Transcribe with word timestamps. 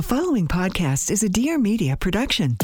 The 0.00 0.06
following 0.06 0.48
podcast 0.48 1.10
is 1.10 1.22
a 1.22 1.28
Dear 1.28 1.58
Media 1.58 1.94
production. 1.94 2.56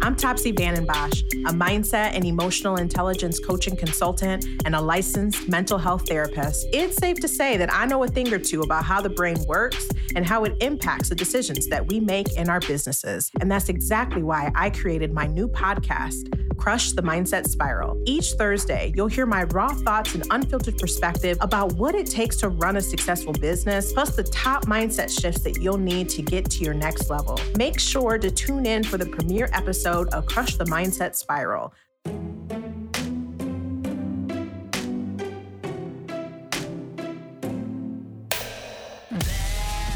I'm 0.00 0.14
Topsy 0.14 0.52
Bosch, 0.52 1.22
a 1.22 1.52
mindset 1.52 2.14
and 2.14 2.24
emotional 2.24 2.76
intelligence 2.76 3.40
coaching 3.40 3.74
consultant 3.74 4.46
and 4.64 4.76
a 4.76 4.80
licensed 4.80 5.48
mental 5.48 5.76
health 5.76 6.06
therapist. 6.06 6.68
It's 6.72 6.96
safe 6.98 7.18
to 7.18 7.26
say 7.26 7.56
that 7.56 7.74
I 7.74 7.86
know 7.86 8.04
a 8.04 8.06
thing 8.06 8.32
or 8.32 8.38
two 8.38 8.60
about 8.60 8.84
how 8.84 9.00
the 9.00 9.10
brain 9.10 9.44
works 9.48 9.88
and 10.14 10.24
how 10.24 10.44
it 10.44 10.54
impacts 10.60 11.08
the 11.08 11.16
decisions 11.16 11.66
that 11.66 11.88
we 11.88 11.98
make 11.98 12.32
in 12.36 12.48
our 12.48 12.60
businesses. 12.60 13.32
And 13.40 13.50
that's 13.50 13.68
exactly 13.68 14.22
why 14.22 14.52
I 14.54 14.70
created 14.70 15.12
my 15.12 15.26
new 15.26 15.48
podcast, 15.48 16.43
Crush 16.56 16.92
the 16.92 17.02
Mindset 17.02 17.48
Spiral. 17.48 18.00
Each 18.06 18.32
Thursday, 18.32 18.92
you'll 18.94 19.08
hear 19.08 19.26
my 19.26 19.44
raw 19.44 19.68
thoughts 19.68 20.14
and 20.14 20.26
unfiltered 20.30 20.78
perspective 20.78 21.36
about 21.40 21.72
what 21.74 21.94
it 21.94 22.06
takes 22.06 22.36
to 22.36 22.48
run 22.48 22.76
a 22.76 22.80
successful 22.80 23.32
business, 23.32 23.92
plus 23.92 24.16
the 24.16 24.24
top 24.24 24.66
mindset 24.66 25.10
shifts 25.10 25.42
that 25.42 25.60
you'll 25.60 25.78
need 25.78 26.08
to 26.10 26.22
get 26.22 26.50
to 26.50 26.64
your 26.64 26.74
next 26.74 27.10
level. 27.10 27.38
Make 27.56 27.78
sure 27.78 28.18
to 28.18 28.30
tune 28.30 28.66
in 28.66 28.84
for 28.84 28.98
the 28.98 29.06
premiere 29.06 29.48
episode 29.52 30.08
of 30.08 30.26
Crush 30.26 30.56
the 30.56 30.64
Mindset 30.64 31.14
Spiral. 31.14 31.74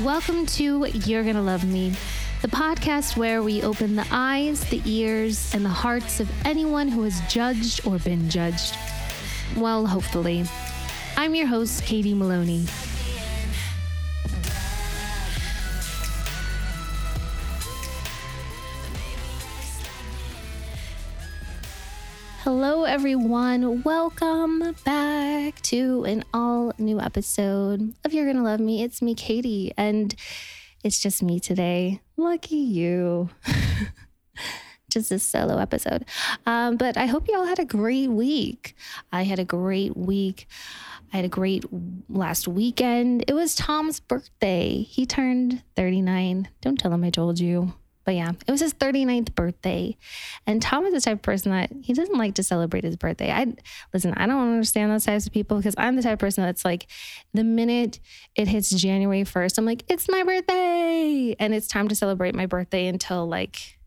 Welcome 0.02 0.46
to 0.46 0.86
You're 0.86 1.24
Gonna 1.24 1.42
Love 1.42 1.64
Me, 1.64 1.92
the 2.40 2.48
podcast 2.48 3.16
where 3.16 3.42
we 3.42 3.64
open 3.64 3.96
the 3.96 4.06
eyes, 4.12 4.60
the 4.70 4.80
ears, 4.84 5.52
and 5.52 5.64
the 5.64 5.68
hearts 5.68 6.20
of 6.20 6.30
anyone 6.46 6.86
who 6.86 7.02
has 7.02 7.20
judged 7.22 7.84
or 7.84 7.98
been 7.98 8.30
judged. 8.30 8.76
Well, 9.56 9.86
hopefully. 9.86 10.44
I'm 11.16 11.34
your 11.34 11.48
host, 11.48 11.82
Katie 11.82 12.14
Maloney. 12.14 12.64
Hello, 22.44 22.84
everyone. 22.84 23.82
Welcome 23.82 24.76
back 24.84 25.60
to 25.62 26.04
an 26.04 26.22
all 26.32 26.72
new 26.78 27.00
episode 27.00 27.94
of 28.04 28.14
You're 28.14 28.32
Gonna 28.32 28.44
Love 28.44 28.60
Me. 28.60 28.84
It's 28.84 29.02
me, 29.02 29.16
Katie, 29.16 29.72
and 29.76 30.14
it's 30.84 31.00
just 31.00 31.20
me 31.20 31.40
today. 31.40 32.00
Lucky 32.18 32.56
you. 32.56 33.30
just 34.90 35.12
a 35.12 35.20
solo 35.20 35.58
episode. 35.58 36.04
Um, 36.46 36.76
but 36.76 36.96
I 36.96 37.06
hope 37.06 37.28
you 37.28 37.36
all 37.38 37.46
had 37.46 37.60
a 37.60 37.64
great 37.64 38.10
week. 38.10 38.74
I 39.12 39.22
had 39.22 39.38
a 39.38 39.44
great 39.44 39.96
week. 39.96 40.48
I 41.12 41.16
had 41.16 41.24
a 41.24 41.28
great 41.28 41.64
last 42.08 42.48
weekend. 42.48 43.24
It 43.28 43.34
was 43.34 43.54
Tom's 43.54 44.00
birthday. 44.00 44.82
He 44.82 45.06
turned 45.06 45.62
39. 45.76 46.48
Don't 46.60 46.76
tell 46.76 46.92
him 46.92 47.04
I 47.04 47.10
told 47.10 47.38
you. 47.38 47.74
But 48.08 48.14
yeah, 48.14 48.32
it 48.46 48.50
was 48.50 48.60
his 48.60 48.72
39th 48.72 49.34
birthday. 49.34 49.94
And 50.46 50.62
Tom 50.62 50.86
is 50.86 50.94
the 50.94 51.00
type 51.02 51.18
of 51.18 51.22
person 51.22 51.52
that 51.52 51.70
he 51.82 51.92
doesn't 51.92 52.16
like 52.16 52.36
to 52.36 52.42
celebrate 52.42 52.82
his 52.82 52.96
birthday. 52.96 53.30
I 53.30 53.54
listen, 53.92 54.14
I 54.14 54.26
don't 54.26 54.50
understand 54.50 54.90
those 54.90 55.04
types 55.04 55.26
of 55.26 55.32
people 55.34 55.58
because 55.58 55.74
I'm 55.76 55.94
the 55.94 56.02
type 56.02 56.14
of 56.14 56.18
person 56.18 56.42
that's 56.42 56.64
like, 56.64 56.86
the 57.34 57.44
minute 57.44 58.00
it 58.34 58.48
hits 58.48 58.70
January 58.70 59.24
1st, 59.24 59.58
I'm 59.58 59.66
like, 59.66 59.84
it's 59.88 60.08
my 60.08 60.22
birthday. 60.22 61.17
And 61.38 61.54
it's 61.54 61.68
time 61.68 61.88
to 61.88 61.94
celebrate 61.94 62.34
my 62.34 62.46
birthday 62.46 62.86
until 62.86 63.26
like, 63.26 63.78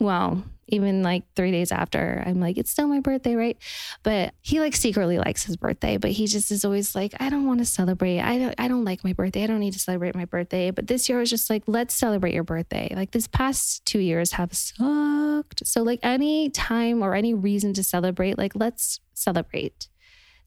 well, 0.00 0.44
even 0.66 1.02
like 1.02 1.24
three 1.36 1.50
days 1.50 1.72
after, 1.72 2.22
I'm 2.24 2.40
like, 2.40 2.56
it's 2.56 2.70
still 2.70 2.88
my 2.88 3.00
birthday, 3.00 3.34
right? 3.34 3.58
But 4.02 4.34
he 4.40 4.60
like 4.60 4.74
secretly 4.74 5.18
likes 5.18 5.44
his 5.44 5.56
birthday, 5.56 5.98
but 5.98 6.10
he 6.10 6.26
just 6.26 6.50
is 6.50 6.64
always 6.64 6.94
like, 6.94 7.14
I 7.20 7.28
don't 7.28 7.46
want 7.46 7.60
to 7.60 7.64
celebrate. 7.64 8.20
I 8.20 8.38
don't 8.38 8.54
I 8.58 8.68
don't 8.68 8.84
like 8.84 9.04
my 9.04 9.12
birthday. 9.12 9.44
I 9.44 9.46
don't 9.46 9.60
need 9.60 9.74
to 9.74 9.78
celebrate 9.78 10.14
my 10.14 10.24
birthday. 10.24 10.70
But 10.70 10.86
this 10.86 11.08
year 11.08 11.18
I 11.18 11.20
was 11.20 11.30
just 11.30 11.50
like, 11.50 11.64
let's 11.66 11.94
celebrate 11.94 12.34
your 12.34 12.44
birthday. 12.44 12.92
Like 12.94 13.10
this 13.10 13.26
past 13.26 13.84
two 13.84 13.98
years 13.98 14.32
have 14.32 14.54
sucked. 14.54 15.66
So 15.66 15.82
like 15.82 16.00
any 16.02 16.50
time 16.50 17.02
or 17.02 17.14
any 17.14 17.34
reason 17.34 17.74
to 17.74 17.84
celebrate, 17.84 18.38
like 18.38 18.54
let's 18.54 19.00
celebrate. 19.12 19.88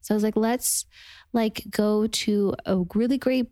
So 0.00 0.14
I 0.14 0.16
was 0.16 0.24
like, 0.24 0.36
let's 0.36 0.86
like 1.32 1.64
go 1.70 2.06
to 2.06 2.54
a 2.66 2.84
really 2.94 3.18
great 3.18 3.50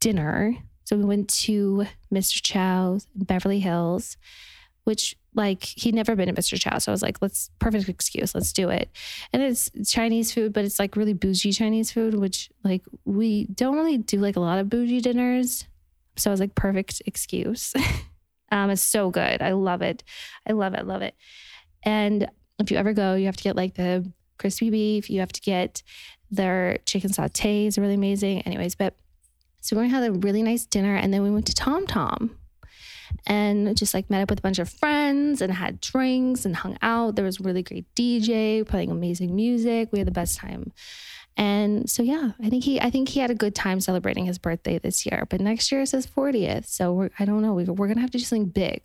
dinner. 0.00 0.56
So 0.90 0.96
we 0.96 1.04
went 1.04 1.28
to 1.44 1.86
Mr. 2.12 2.42
Chow's 2.42 3.06
Beverly 3.14 3.60
Hills, 3.60 4.16
which 4.82 5.16
like 5.36 5.62
he'd 5.62 5.94
never 5.94 6.16
been 6.16 6.28
at 6.28 6.34
Mr. 6.34 6.58
Chow. 6.58 6.78
So 6.78 6.90
I 6.90 6.92
was 6.92 7.00
like, 7.00 7.22
let's 7.22 7.48
perfect 7.60 7.88
excuse, 7.88 8.34
let's 8.34 8.52
do 8.52 8.70
it. 8.70 8.90
And 9.32 9.40
it's 9.40 9.70
Chinese 9.88 10.32
food, 10.32 10.52
but 10.52 10.64
it's 10.64 10.80
like 10.80 10.96
really 10.96 11.12
bougie 11.12 11.52
Chinese 11.52 11.92
food, 11.92 12.14
which 12.14 12.50
like 12.64 12.82
we 13.04 13.44
don't 13.44 13.76
really 13.76 13.98
do 13.98 14.18
like 14.18 14.34
a 14.34 14.40
lot 14.40 14.58
of 14.58 14.68
bougie 14.68 15.00
dinners. 15.00 15.68
So 16.16 16.28
I 16.28 16.32
was 16.32 16.40
like, 16.40 16.56
perfect 16.56 17.02
excuse. 17.06 17.72
um, 18.50 18.70
it's 18.70 18.82
so 18.82 19.10
good. 19.10 19.42
I 19.42 19.52
love 19.52 19.82
it. 19.82 20.02
I 20.44 20.54
love 20.54 20.74
it, 20.74 20.88
love 20.88 21.02
it. 21.02 21.14
And 21.84 22.28
if 22.58 22.72
you 22.72 22.78
ever 22.78 22.94
go, 22.94 23.14
you 23.14 23.26
have 23.26 23.36
to 23.36 23.44
get 23.44 23.54
like 23.54 23.74
the 23.74 24.10
crispy 24.40 24.70
beef, 24.70 25.08
you 25.08 25.20
have 25.20 25.30
to 25.34 25.40
get 25.40 25.84
their 26.32 26.78
chicken 26.84 27.12
saute 27.12 27.66
is 27.66 27.78
really 27.78 27.94
amazing. 27.94 28.40
Anyways, 28.40 28.74
but 28.74 28.96
so 29.60 29.76
gonna 29.76 29.88
have 29.88 30.04
a 30.04 30.12
really 30.12 30.42
nice 30.42 30.64
dinner 30.64 30.96
and 30.96 31.12
then 31.12 31.22
we 31.22 31.30
went 31.30 31.46
to 31.46 31.54
Tom 31.54 31.86
Tom 31.86 32.36
and 33.26 33.76
just 33.76 33.94
like 33.94 34.10
met 34.10 34.22
up 34.22 34.30
with 34.30 34.38
a 34.38 34.42
bunch 34.42 34.58
of 34.58 34.68
friends 34.68 35.40
and 35.40 35.52
had 35.52 35.80
drinks 35.80 36.44
and 36.44 36.56
hung 36.56 36.76
out. 36.82 37.16
There 37.16 37.24
was 37.24 37.40
really 37.40 37.62
great 37.62 37.86
DJ 37.94 38.66
playing 38.66 38.90
amazing 38.90 39.34
music. 39.34 39.90
We 39.92 39.98
had 39.98 40.08
the 40.08 40.12
best 40.12 40.38
time. 40.38 40.72
And 41.36 41.88
so 41.88 42.02
yeah, 42.02 42.32
I 42.42 42.50
think 42.50 42.64
he 42.64 42.80
I 42.80 42.90
think 42.90 43.08
he 43.08 43.20
had 43.20 43.30
a 43.30 43.34
good 43.34 43.54
time 43.54 43.80
celebrating 43.80 44.26
his 44.26 44.38
birthday 44.38 44.78
this 44.78 45.06
year. 45.06 45.26
But 45.28 45.40
next 45.40 45.70
year 45.70 45.80
is 45.80 45.92
his 45.92 46.06
40th. 46.06 46.66
So 46.66 46.92
we're 46.92 47.10
I 47.18 47.24
don't 47.24 47.42
know. 47.42 47.54
We, 47.54 47.64
we're 47.64 47.88
gonna 47.88 48.00
have 48.00 48.10
to 48.10 48.18
do 48.18 48.24
something 48.24 48.48
big. 48.48 48.82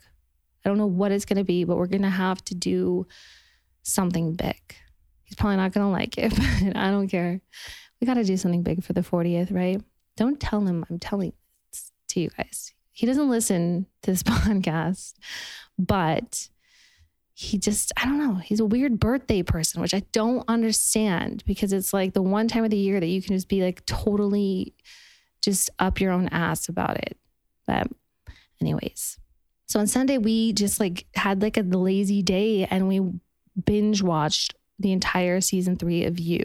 I 0.64 0.68
don't 0.68 0.78
know 0.78 0.86
what 0.86 1.12
it's 1.12 1.24
gonna 1.24 1.44
be, 1.44 1.64
but 1.64 1.76
we're 1.76 1.86
gonna 1.86 2.10
have 2.10 2.44
to 2.46 2.54
do 2.54 3.06
something 3.82 4.34
big. 4.34 4.60
He's 5.24 5.36
probably 5.36 5.56
not 5.56 5.72
gonna 5.72 5.90
like 5.90 6.18
it, 6.18 6.30
but 6.36 6.76
I 6.76 6.90
don't 6.90 7.08
care. 7.08 7.40
We 8.00 8.06
gotta 8.06 8.24
do 8.24 8.36
something 8.36 8.62
big 8.62 8.84
for 8.84 8.92
the 8.92 9.02
40th, 9.02 9.52
right? 9.52 9.80
Don't 10.16 10.40
tell 10.40 10.66
him 10.66 10.84
I'm 10.90 10.98
telling 10.98 11.32
this 11.70 11.92
to 12.08 12.20
you 12.20 12.30
guys 12.30 12.72
he 12.96 13.04
doesn't 13.04 13.28
listen 13.28 13.86
to 14.02 14.10
this 14.10 14.22
podcast, 14.22 15.12
but 15.78 16.48
he 17.34 17.58
just, 17.58 17.92
I 17.98 18.06
don't 18.06 18.18
know, 18.18 18.36
he's 18.36 18.60
a 18.60 18.64
weird 18.64 18.98
birthday 18.98 19.42
person, 19.42 19.82
which 19.82 19.92
I 19.92 20.00
don't 20.12 20.42
understand 20.48 21.44
because 21.44 21.74
it's 21.74 21.92
like 21.92 22.14
the 22.14 22.22
one 22.22 22.48
time 22.48 22.64
of 22.64 22.70
the 22.70 22.78
year 22.78 22.98
that 22.98 23.06
you 23.06 23.20
can 23.20 23.36
just 23.36 23.50
be 23.50 23.62
like 23.62 23.84
totally 23.84 24.72
just 25.42 25.68
up 25.78 26.00
your 26.00 26.10
own 26.10 26.28
ass 26.28 26.70
about 26.70 26.96
it. 26.96 27.18
But, 27.66 27.88
anyways, 28.62 29.18
so 29.66 29.78
on 29.78 29.86
Sunday, 29.86 30.16
we 30.16 30.54
just 30.54 30.80
like 30.80 31.04
had 31.14 31.42
like 31.42 31.58
a 31.58 31.62
lazy 31.62 32.22
day 32.22 32.64
and 32.64 32.88
we 32.88 33.02
binge 33.62 34.02
watched 34.02 34.54
the 34.78 34.92
entire 34.92 35.40
season 35.40 35.76
three 35.76 36.04
of 36.04 36.18
You. 36.18 36.44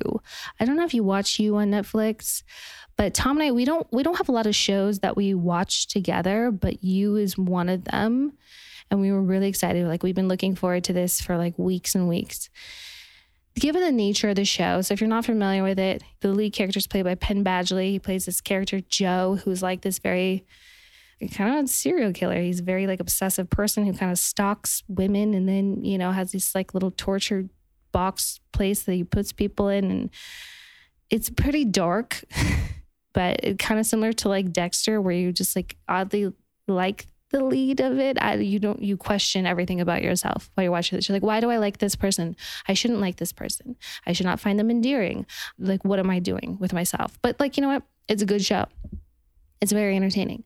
I 0.59 0.66
don't 0.66 0.78
know 0.78 0.86
if 0.86 0.94
you 0.94 1.03
watch 1.03 1.40
You 1.40 1.58
on 1.58 1.72
Netflix, 1.72 2.44
but 2.97 3.14
Tom 3.14 3.38
and 3.38 3.47
I, 3.47 3.52
we 3.52 3.66
don't 3.66 3.88
we 3.92 4.03
don't 4.03 4.18
have 4.18 4.30
a 4.30 4.34
lot 4.34 4.47
of 4.47 4.56
shows 4.56 5.00
that 5.00 5.18
we 5.18 5.34
watch 5.34 5.88
together, 5.88 6.52
but 6.52 6.84
You 6.84 7.16
is 7.16 7.38
one 7.38 7.69
of 7.69 7.86
them. 7.86 8.34
And 8.90 9.00
we 9.00 9.12
were 9.12 9.22
really 9.22 9.47
excited. 9.47 9.88
Like 9.88 10.03
we've 10.03 10.16
been 10.16 10.28
looking 10.28 10.56
forward 10.56 10.84
to 10.86 10.94
this 10.94 11.22
for 11.22 11.38
like 11.38 11.58
weeks 11.58 11.96
and 11.96 12.09
weeks. 12.09 12.50
Given 13.56 13.81
the 13.81 13.92
nature 13.92 14.30
of 14.30 14.36
the 14.36 14.46
show, 14.46 14.81
so 14.81 14.94
if 14.94 15.02
you're 15.02 15.09
not 15.09 15.25
familiar 15.25 15.63
with 15.63 15.80
it, 15.80 16.03
the 16.22 16.30
lead 16.30 16.53
character 16.53 16.78
is 16.78 16.88
played 16.88 17.03
by 17.03 17.16
Penn 17.16 17.44
Badgley. 17.44 17.92
He 17.92 18.00
plays 18.00 18.25
this 18.25 18.40
character 18.40 18.80
Joe, 18.80 19.40
who's 19.44 19.62
like 19.62 19.81
this 19.81 20.00
very 20.00 20.46
kind 21.30 21.59
of 21.59 21.69
serial 21.69 22.13
killer. 22.13 22.42
He's 22.42 22.62
a 22.62 22.63
very 22.63 22.88
like 22.88 23.00
obsessive 23.00 23.50
person 23.50 23.86
who 23.86 23.94
kind 23.94 24.12
of 24.12 24.18
stalks 24.18 24.84
women 24.88 25.34
and 25.34 25.48
then, 25.48 25.84
you 25.84 25.98
know, 25.98 26.12
has 26.12 26.31
this 26.31 26.56
like 26.56 26.74
little 26.74 26.92
tortured 26.92 27.50
box 27.91 28.40
place 28.52 28.84
that 28.84 28.94
he 28.94 29.03
puts 29.03 29.31
people 29.31 29.69
in 29.69 29.91
and 29.91 30.09
it's 31.09 31.29
pretty 31.29 31.66
dark 31.66 32.24
but 33.13 33.40
it 33.44 33.59
kind 33.59 33.79
of 33.79 33.85
similar 33.85 34.13
to 34.13 34.29
like 34.29 34.52
dexter 34.52 35.02
where 35.02 35.13
you 35.13 35.31
just 35.31 35.56
like 35.56 35.78
oddly 35.88 36.31
like 36.68 37.07
the 37.31 37.44
lead 37.44 37.80
of 37.80 37.98
it. 37.98 38.21
I, 38.21 38.36
you 38.36 38.60
don't 38.60 38.81
you 38.81 38.98
question 38.98 39.45
everything 39.45 39.81
about 39.81 40.04
yourself 40.04 40.51
while 40.54 40.63
you're 40.63 40.71
watching 40.71 40.98
this. 40.98 41.07
You're 41.07 41.16
like 41.16 41.24
why 41.24 41.39
do 41.39 41.50
i 41.50 41.57
like 41.57 41.80
this 41.80 41.95
person? 41.95 42.36
I 42.68 42.74
shouldn't 42.74 43.00
like 43.00 43.18
this 43.18 43.31
person. 43.31 43.75
I 44.06 44.13
should 44.13 44.25
not 44.25 44.39
find 44.39 44.60
them 44.60 44.69
endearing. 44.69 45.25
Like 45.57 45.83
what 45.83 46.00
am 46.00 46.10
i 46.10 46.19
doing 46.19 46.57
with 46.60 46.74
myself? 46.74 47.18
But 47.21 47.39
like 47.39 47.57
you 47.57 47.62
know 47.62 47.69
what? 47.69 47.83
It's 48.07 48.21
a 48.21 48.25
good 48.25 48.44
show. 48.44 48.66
It's 49.62 49.71
very 49.71 49.95
entertaining. 49.95 50.44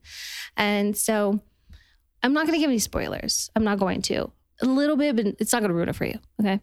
And 0.56 0.96
so 0.96 1.40
i'm 2.22 2.32
not 2.32 2.46
going 2.46 2.54
to 2.54 2.60
give 2.60 2.70
any 2.70 2.78
spoilers. 2.78 3.50
I'm 3.54 3.64
not 3.64 3.78
going 3.78 4.02
to. 4.02 4.30
A 4.62 4.66
little 4.66 4.96
bit 4.96 5.16
but 5.16 5.26
it's 5.38 5.52
not 5.52 5.60
going 5.60 5.68
to 5.68 5.74
ruin 5.74 5.90
it 5.90 5.96
for 5.96 6.06
you 6.06 6.18
okay 6.40 6.60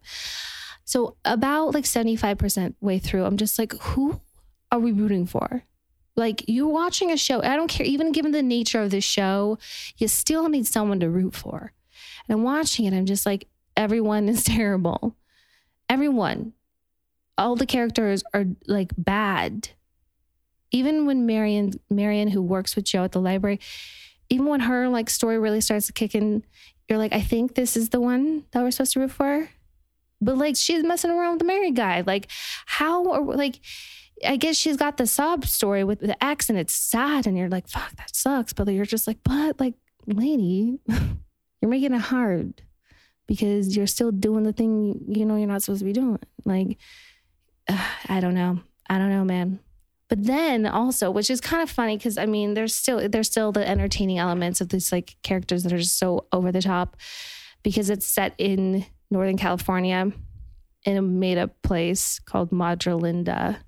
so 0.86 1.16
about 1.24 1.74
like 1.74 1.86
75% 1.86 2.76
way 2.82 3.00
through, 3.00 3.26
I'm 3.26 3.38
just 3.38 3.58
like, 3.58 3.74
who 3.74 4.20
are 4.72 4.80
we 4.80 4.92
rooting 4.92 5.26
for? 5.26 5.64
Like 6.16 6.44
you're 6.48 6.68
watching 6.68 7.12
a 7.12 7.18
show. 7.18 7.42
I 7.42 7.56
don't 7.56 7.70
care, 7.70 7.86
even 7.86 8.12
given 8.12 8.32
the 8.32 8.44
nature 8.44 8.82
of 8.82 8.92
the 8.92 9.02
show, 9.02 9.58
you 9.98 10.08
still 10.08 10.50
need 10.50 10.68
someone 10.68 11.00
to 11.00 11.10
root 11.10 11.36
for. 11.36 11.74
And 12.28 12.38
I'm 12.38 12.44
watching 12.44 12.86
it, 12.86 12.94
I'm 12.94 13.06
just 13.06 13.26
like, 13.26 13.48
everyone 13.76 14.30
is 14.30 14.44
terrible. 14.44 15.16
Everyone. 15.90 16.54
All 17.38 17.56
the 17.56 17.66
characters 17.66 18.24
are 18.34 18.46
like 18.68 18.92
bad. 18.98 19.70
Even 20.72 21.06
when 21.06 21.26
Marienne, 21.26 21.74
Marienne, 21.90 22.30
who 22.30 22.42
works 22.42 22.76
with 22.76 22.86
Joe 22.86 23.04
at 23.04 23.12
the 23.12 23.22
library, 23.22 23.60
even 24.30 24.46
when 24.48 24.62
her 24.62 24.88
like 24.90 25.10
story 25.10 25.38
really 25.38 25.62
starts 25.62 25.88
to 25.88 25.94
kick 25.94 26.16
in, 26.16 26.44
you're 26.90 26.98
like, 27.00 27.14
I 27.14 27.22
think 27.22 27.56
this 27.56 27.78
is 27.78 27.90
the 27.90 28.02
one 28.02 28.46
that 28.52 28.62
we're 28.62 28.72
supposed 28.72 28.94
to 28.94 29.00
root 29.00 29.12
for. 29.12 29.50
But 30.24 30.38
like 30.38 30.56
she's 30.56 30.84
messing 30.84 31.12
around 31.12 31.34
with 31.34 31.40
the 31.40 31.46
married 31.46 31.75
guy. 31.75 32.04
Like, 32.06 32.30
how 32.66 33.06
or 33.06 33.36
like 33.36 33.60
I 34.25 34.38
guess 34.38 34.56
she's 34.56 34.78
got 34.78 34.98
the 34.98 35.08
sob 35.08 35.46
story 35.46 35.84
with 35.84 36.00
the 36.00 36.22
ex 36.24 36.50
and 36.50 36.58
it's 36.58 36.74
sad 36.74 37.28
and 37.28 37.38
you're 37.38 37.50
like, 37.50 37.68
fuck, 37.68 37.96
that 37.98 38.16
sucks. 38.16 38.54
But 38.54 38.68
you're 38.70 38.86
just 38.86 39.08
like, 39.08 39.18
but 39.24 39.60
like, 39.60 39.75
lady, 40.08 40.80
you're 40.88 41.70
making 41.70 41.94
it 41.94 42.02
hard 42.02 42.62
because 43.28 43.75
you're 43.75 43.88
still 43.88 44.12
doing 44.12 44.44
the 44.44 44.54
thing 44.54 45.06
you 45.08 45.25
know 45.25 45.36
you're 45.36 45.48
not 45.48 45.62
supposed 45.62 45.80
to 45.80 45.86
be 45.86 45.94
doing. 45.94 46.20
Like, 46.46 46.78
uh, 47.68 47.86
I 48.10 48.20
don't 48.20 48.36
know. 48.36 48.60
I 48.90 48.98
don't 48.98 49.10
know, 49.10 49.24
man. 49.24 49.60
But 50.10 50.25
then 50.25 50.66
also, 50.66 51.10
which 51.10 51.31
is 51.31 51.42
kind 51.42 51.64
of 51.64 51.70
funny 51.70 51.98
because 51.98 52.18
I 52.18 52.25
mean, 52.25 52.54
there's 52.54 52.75
still 52.75 53.10
there's 53.10 53.28
still 53.28 53.52
the 53.52 53.68
entertaining 53.68 54.20
elements 54.20 54.62
of 54.62 54.70
these 54.70 54.92
like 54.92 55.16
characters 55.24 55.64
that 55.64 55.74
are 55.74 55.80
just 55.80 55.98
so 55.98 56.28
over 56.31 56.52
the 56.52 56.62
top 56.62 56.98
because 57.64 57.90
it's 57.90 58.06
set 58.06 58.36
in 58.38 58.86
Northern 59.13 59.38
California 59.38 60.12
in 60.86 60.98
a 60.98 61.01
made 61.01 61.38
up 61.38 61.62
place 61.62 62.19
called 62.19 62.51
Madre 62.51 62.94
Linda. 62.94 63.60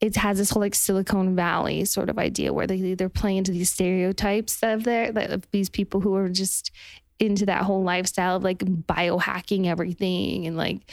It 0.00 0.16
has 0.16 0.38
this 0.38 0.50
whole 0.50 0.60
like 0.60 0.74
Silicon 0.74 1.34
Valley 1.36 1.84
sort 1.84 2.10
of 2.10 2.18
idea 2.18 2.52
where 2.52 2.66
they 2.66 2.94
they're 2.94 3.08
playing 3.08 3.38
into 3.38 3.52
these 3.52 3.70
stereotypes 3.70 4.58
of 4.62 4.84
there 4.84 5.12
of 5.16 5.50
these 5.50 5.68
people 5.68 6.00
who 6.00 6.14
are 6.14 6.28
just 6.28 6.70
into 7.18 7.46
that 7.46 7.62
whole 7.62 7.82
lifestyle 7.82 8.36
of 8.36 8.42
like 8.42 8.58
biohacking 8.58 9.66
everything 9.66 10.46
and 10.46 10.56
like 10.56 10.90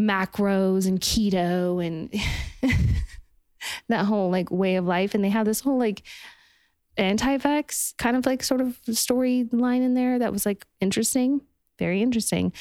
macros 0.00 0.86
and 0.86 1.00
keto 1.00 1.84
and 1.84 2.12
that 3.88 4.04
whole 4.04 4.30
like 4.30 4.50
way 4.50 4.76
of 4.76 4.84
life. 4.84 5.14
And 5.14 5.24
they 5.24 5.30
have 5.30 5.46
this 5.46 5.60
whole 5.60 5.78
like 5.78 6.02
anti-vax 6.96 7.96
kind 7.96 8.16
of 8.16 8.26
like 8.26 8.42
sort 8.42 8.60
of 8.60 8.80
storyline 8.88 9.82
in 9.82 9.94
there 9.94 10.18
that 10.18 10.32
was 10.32 10.44
like 10.44 10.66
interesting, 10.80 11.40
very 11.78 12.02
interesting. 12.02 12.52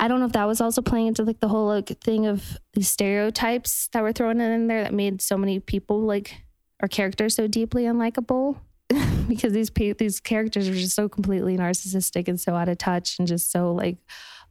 I 0.00 0.08
don't 0.08 0.18
know 0.18 0.26
if 0.26 0.32
that 0.32 0.46
was 0.46 0.62
also 0.62 0.80
playing 0.80 1.08
into 1.08 1.24
like 1.24 1.40
the 1.40 1.48
whole 1.48 1.66
like 1.66 1.88
thing 2.00 2.26
of 2.26 2.56
the 2.72 2.82
stereotypes 2.82 3.90
that 3.92 4.02
were 4.02 4.14
thrown 4.14 4.40
in 4.40 4.66
there 4.66 4.82
that 4.82 4.94
made 4.94 5.20
so 5.20 5.36
many 5.36 5.60
people 5.60 6.00
like 6.00 6.42
or 6.82 6.88
characters 6.88 7.34
so 7.34 7.46
deeply 7.46 7.84
unlikable 7.84 8.58
because 9.28 9.52
these 9.52 9.70
these 9.98 10.18
characters 10.18 10.68
are 10.70 10.74
just 10.74 10.96
so 10.96 11.06
completely 11.06 11.58
narcissistic 11.58 12.28
and 12.28 12.40
so 12.40 12.54
out 12.54 12.70
of 12.70 12.78
touch 12.78 13.18
and 13.18 13.28
just 13.28 13.52
so 13.52 13.74
like 13.74 13.98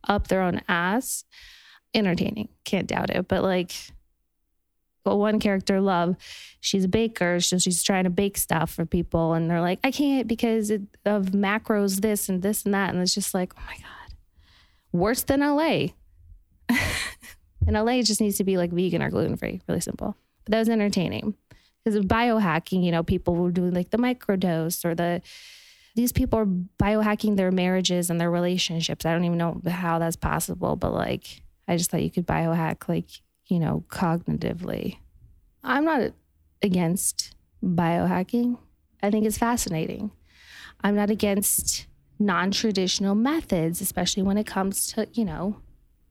up 0.07 0.27
their 0.27 0.43
own 0.43 0.61
ass. 0.69 1.25
Entertaining, 1.95 2.49
can't 2.65 2.85
doubt 2.85 3.09
it, 3.09 3.27
but 3.27 3.41
like 3.41 3.71
well, 5.03 5.17
one 5.17 5.39
character, 5.39 5.81
Love, 5.81 6.15
she's 6.59 6.83
a 6.83 6.87
baker. 6.87 7.39
So 7.39 7.57
she's 7.57 7.81
trying 7.81 8.03
to 8.03 8.11
bake 8.11 8.37
stuff 8.37 8.69
for 8.69 8.85
people. 8.85 9.33
And 9.33 9.49
they're 9.49 9.61
like, 9.61 9.79
I 9.83 9.89
can't 9.89 10.27
because 10.27 10.69
of 10.69 10.83
macros, 11.05 12.01
this 12.01 12.29
and 12.29 12.43
this 12.43 12.65
and 12.65 12.75
that. 12.75 12.93
And 12.93 13.01
it's 13.01 13.15
just 13.15 13.33
like, 13.33 13.53
oh 13.57 13.61
my 13.65 13.77
God 13.77 13.98
worse 14.91 15.23
than 15.23 15.41
LA. 15.41 15.87
and 16.69 17.75
LA 17.75 18.01
just 18.01 18.21
needs 18.21 18.37
to 18.37 18.43
be 18.43 18.57
like 18.57 18.71
vegan 18.71 19.01
or 19.01 19.09
gluten 19.09 19.37
free, 19.37 19.61
really 19.67 19.81
simple. 19.81 20.15
But 20.45 20.51
that 20.51 20.59
was 20.59 20.69
entertaining 20.69 21.35
because 21.83 21.95
of 21.95 22.05
biohacking, 22.05 22.83
you 22.83 22.91
know, 22.91 23.03
people 23.03 23.35
were 23.35 23.51
doing 23.51 23.73
like 23.73 23.89
the 23.89 23.97
microdose 23.97 24.83
or 24.85 24.95
the, 24.95 25.21
these 25.95 26.11
people 26.11 26.39
are 26.39 26.45
biohacking 26.45 27.35
their 27.35 27.51
marriages 27.51 28.09
and 28.09 28.19
their 28.19 28.31
relationships. 28.31 29.05
I 29.05 29.13
don't 29.13 29.25
even 29.25 29.37
know 29.37 29.61
how 29.67 29.99
that's 29.99 30.15
possible, 30.15 30.75
but 30.75 30.93
like, 30.93 31.41
I 31.67 31.77
just 31.77 31.91
thought 31.91 32.03
you 32.03 32.11
could 32.11 32.27
biohack, 32.27 32.87
like, 32.87 33.09
you 33.47 33.59
know, 33.59 33.83
cognitively. 33.89 34.97
I'm 35.63 35.85
not 35.85 36.11
against 36.61 37.35
biohacking. 37.63 38.57
I 39.01 39.11
think 39.11 39.25
it's 39.25 39.37
fascinating. 39.37 40.11
I'm 40.81 40.95
not 40.95 41.09
against 41.09 41.87
non 42.19 42.51
traditional 42.51 43.15
methods, 43.15 43.81
especially 43.81 44.23
when 44.23 44.37
it 44.37 44.45
comes 44.45 44.87
to, 44.87 45.07
you 45.13 45.25
know, 45.25 45.61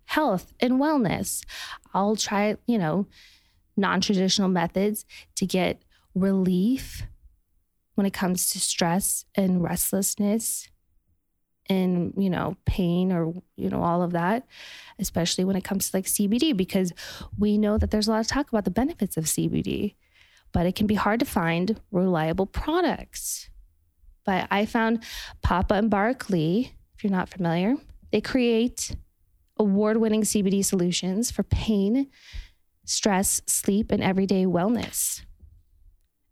health 0.07 0.53
and 0.59 0.75
wellness. 0.75 1.45
I'll 1.93 2.17
try, 2.17 2.57
you 2.67 2.79
know, 2.79 3.07
non 3.77 4.01
traditional 4.01 4.49
methods 4.49 5.05
to 5.37 5.47
get 5.47 5.83
relief 6.15 7.05
when 7.95 8.07
it 8.07 8.13
comes 8.13 8.51
to 8.51 8.61
stress 8.61 9.25
and 9.35 9.63
restlessness 9.63 10.69
and, 11.69 12.15
you 12.17 12.31
know, 12.31 12.57
pain 12.65 13.13
or, 13.13 13.35
you 13.57 13.69
know, 13.69 13.83
all 13.83 14.03
of 14.03 14.13
that, 14.13 14.47
especially 14.99 15.45
when 15.45 15.57
it 15.57 15.65
comes 15.65 15.91
to 15.91 15.97
like 15.97 16.07
CBD, 16.07 16.57
because 16.57 16.93
we 17.39 17.59
know 17.59 17.77
that 17.77 17.91
there's 17.91 18.09
a 18.09 18.13
lot 18.13 18.21
of 18.21 18.27
talk 18.27 18.49
about 18.49 18.65
the 18.65 18.71
benefits 18.71 19.17
of 19.17 19.25
CBD, 19.25 19.95
but 20.53 20.65
it 20.65 20.75
can 20.75 20.87
be 20.87 20.95
hard 20.95 21.21
to 21.21 21.27
find 21.27 21.81
reliable 21.91 22.47
products. 22.47 23.51
But 24.29 24.47
I 24.51 24.67
found 24.67 25.05
Papa 25.41 25.73
and 25.73 25.89
Barkley, 25.89 26.75
if 26.95 27.03
you're 27.03 27.11
not 27.11 27.31
familiar, 27.31 27.77
they 28.13 28.21
create 28.21 28.95
award 29.57 29.97
winning 29.97 30.21
CBD 30.21 30.63
solutions 30.63 31.31
for 31.31 31.45
pain, 31.45 32.09
stress, 32.85 33.41
sleep, 33.47 33.91
and 33.91 34.03
everyday 34.03 34.45
wellness. 34.45 35.23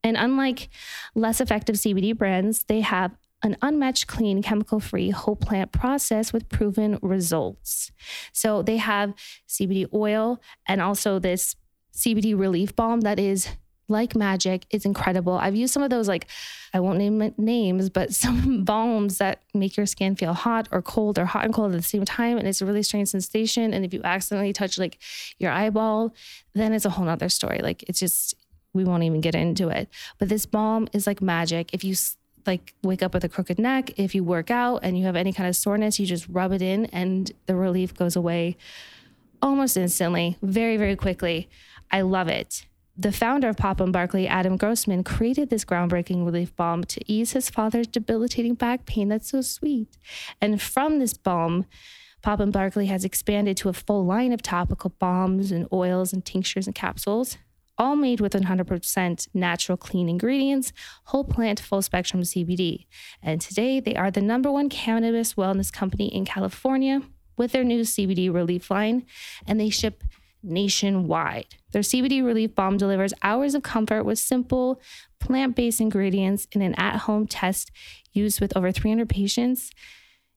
And 0.05 0.19
unlike 0.19 0.69
less 1.15 1.41
effective 1.41 1.77
CBD 1.77 2.15
brands, 2.15 2.65
they 2.65 2.83
have 2.83 3.17
an 3.43 3.57
unmatched, 3.63 4.07
clean, 4.07 4.43
chemical 4.43 4.79
free 4.79 5.09
whole 5.09 5.37
plant 5.37 5.73
process 5.73 6.35
with 6.35 6.51
proven 6.51 6.99
results. 7.01 7.93
So 8.31 8.61
they 8.61 8.77
have 8.77 9.15
CBD 9.49 9.87
oil 9.95 10.39
and 10.67 10.83
also 10.83 11.19
this 11.19 11.57
CBD 11.95 12.39
relief 12.39 12.77
balm 12.77 13.01
that 13.01 13.19
is 13.19 13.49
like 13.89 14.17
magic. 14.17 14.67
It's 14.71 14.85
incredible. 14.85 15.35
I've 15.35 15.55
used 15.55 15.73
some 15.73 15.83
of 15.83 15.91
those, 15.91 16.09
like, 16.09 16.27
I 16.75 16.81
won't 16.81 16.99
name 16.99 17.35
names, 17.39 17.89
but 17.89 18.15
some 18.23 18.65
balms 18.65 19.19
that 19.19 19.43
make 19.55 19.77
your 19.77 19.87
skin 19.87 20.17
feel 20.17 20.35
hot 20.35 20.69
or 20.71 20.83
cold 20.83 21.19
or 21.19 21.25
hot 21.25 21.45
and 21.45 21.55
cold 21.55 21.73
at 21.73 21.77
the 21.77 21.83
same 21.83 22.05
time. 22.05 22.39
And 22.39 22.49
it's 22.49 22.61
a 22.61 22.67
really 22.67 22.83
strange 22.83 23.09
sensation. 23.09 23.73
And 23.73 23.85
if 23.85 23.95
you 23.95 24.01
accidentally 24.03 24.53
touch 24.53 24.79
like 24.79 24.99
your 25.39 25.51
eyeball, 25.51 26.15
then 26.55 26.73
it's 26.73 26.85
a 26.85 26.91
whole 26.91 27.05
nother 27.05 27.29
story. 27.29 27.61
Like, 27.63 27.83
it's 27.85 28.01
just, 28.01 28.35
we 28.73 28.85
won't 28.85 29.05
even 29.05 29.21
get 29.21 29.35
into 29.35 29.69
it. 29.69 29.89
But 30.19 30.29
this 30.29 30.47
balm 30.47 30.89
is 30.93 31.07
like 31.07 31.23
magic. 31.23 31.71
If 31.73 31.85
you 31.85 31.95
like 32.47 32.75
wake 32.83 33.03
up 33.03 33.15
with 33.15 33.25
a 33.25 33.29
crooked 33.29 33.59
neck, 33.59 33.99
if 33.99 34.15
you 34.15 34.23
work 34.23 34.51
out 34.51 34.81
and 34.83 34.99
you 34.99 35.05
have 35.07 35.17
any 35.17 35.33
kind 35.33 35.49
of 35.49 35.57
soreness, 35.57 35.99
you 35.99 36.07
just 36.07 36.29
rub 36.29 36.53
it 36.53 36.63
in 36.63 36.87
and 36.87 37.33
the 37.47 37.57
relief 37.57 37.95
goes 37.95 38.15
away 38.15 38.57
almost 39.43 39.77
instantly, 39.77 40.37
very, 40.43 40.77
very 40.77 40.97
quickly. 40.97 41.49
I 41.91 42.01
love 42.01 42.29
it 42.29 42.67
the 42.99 43.13
founder 43.13 43.49
of 43.49 43.57
Papa 43.57 43.83
and 43.83 43.93
Barkley, 43.93 44.27
Adam 44.27 44.57
Grossman, 44.57 45.05
created 45.05 45.51
this 45.51 45.65
groundbreaking 45.65 46.25
relief 46.25 46.55
balm 46.57 46.85
to 46.85 47.01
ease 47.11 47.33
his 47.33 47.51
father's 47.51 47.87
debilitating 47.87 48.55
back 48.55 48.87
pain. 48.87 49.09
That's 49.09 49.31
so 49.31 49.43
sweet. 49.43 49.97
And 50.41 50.61
from 50.61 50.99
this 50.99 51.15
balm, 51.15 51.67
Papa 52.23 52.43
and 52.43 52.53
Barkley 52.53 52.87
has 52.87 53.05
expanded 53.05 53.57
to 53.59 53.69
a 53.69 53.75
full 53.75 54.05
line 54.05 54.33
of 54.33 54.43
topical 54.43 54.91
balms 54.99 55.53
and 55.53 55.69
oils 55.73 56.13
and 56.13 56.25
tinctures 56.25 56.67
and 56.67 56.75
capsules, 56.75 57.37
all 57.79 57.97
made 57.97 58.21
with 58.21 58.33
100% 58.33 59.29
natural 59.35 59.77
clean 59.77 60.09
ingredients, 60.09 60.73
whole 61.05 61.25
plant, 61.25 61.61
full 61.61 61.83
spectrum 61.83 62.23
CBD. 62.23 62.87
And 63.23 63.41
today, 63.41 63.79
they 63.79 63.95
are 63.95 64.11
the 64.11 64.23
number 64.23 64.51
one 64.51 64.71
cannabis 64.71 65.35
wellness 65.35 65.71
company 65.71 66.07
in 66.07 66.25
California 66.25 67.03
with 67.37 67.53
their 67.53 67.65
new 67.65 67.83
CBD 67.83 68.33
relief 68.33 68.71
line, 68.71 69.05
and 69.47 69.61
they 69.61 69.69
ship 69.69 70.03
nationwide. 70.47 71.57
Their 71.73 71.83
CBD 71.83 72.25
relief 72.25 72.55
balm 72.55 72.77
delivers 72.77 73.13
hours 73.23 73.55
of 73.55 73.63
comfort 73.63 74.05
with 74.05 74.19
simple 74.19 74.81
plant 75.21 75.57
based 75.57 75.81
ingredients 75.81 76.47
in 76.53 76.63
an 76.63 76.75
at 76.75 77.01
home 77.01 77.27
test 77.27 77.71
used 78.13 78.41
with 78.41 78.57
over 78.57 78.73
300 78.73 79.09
patients. 79.09 79.71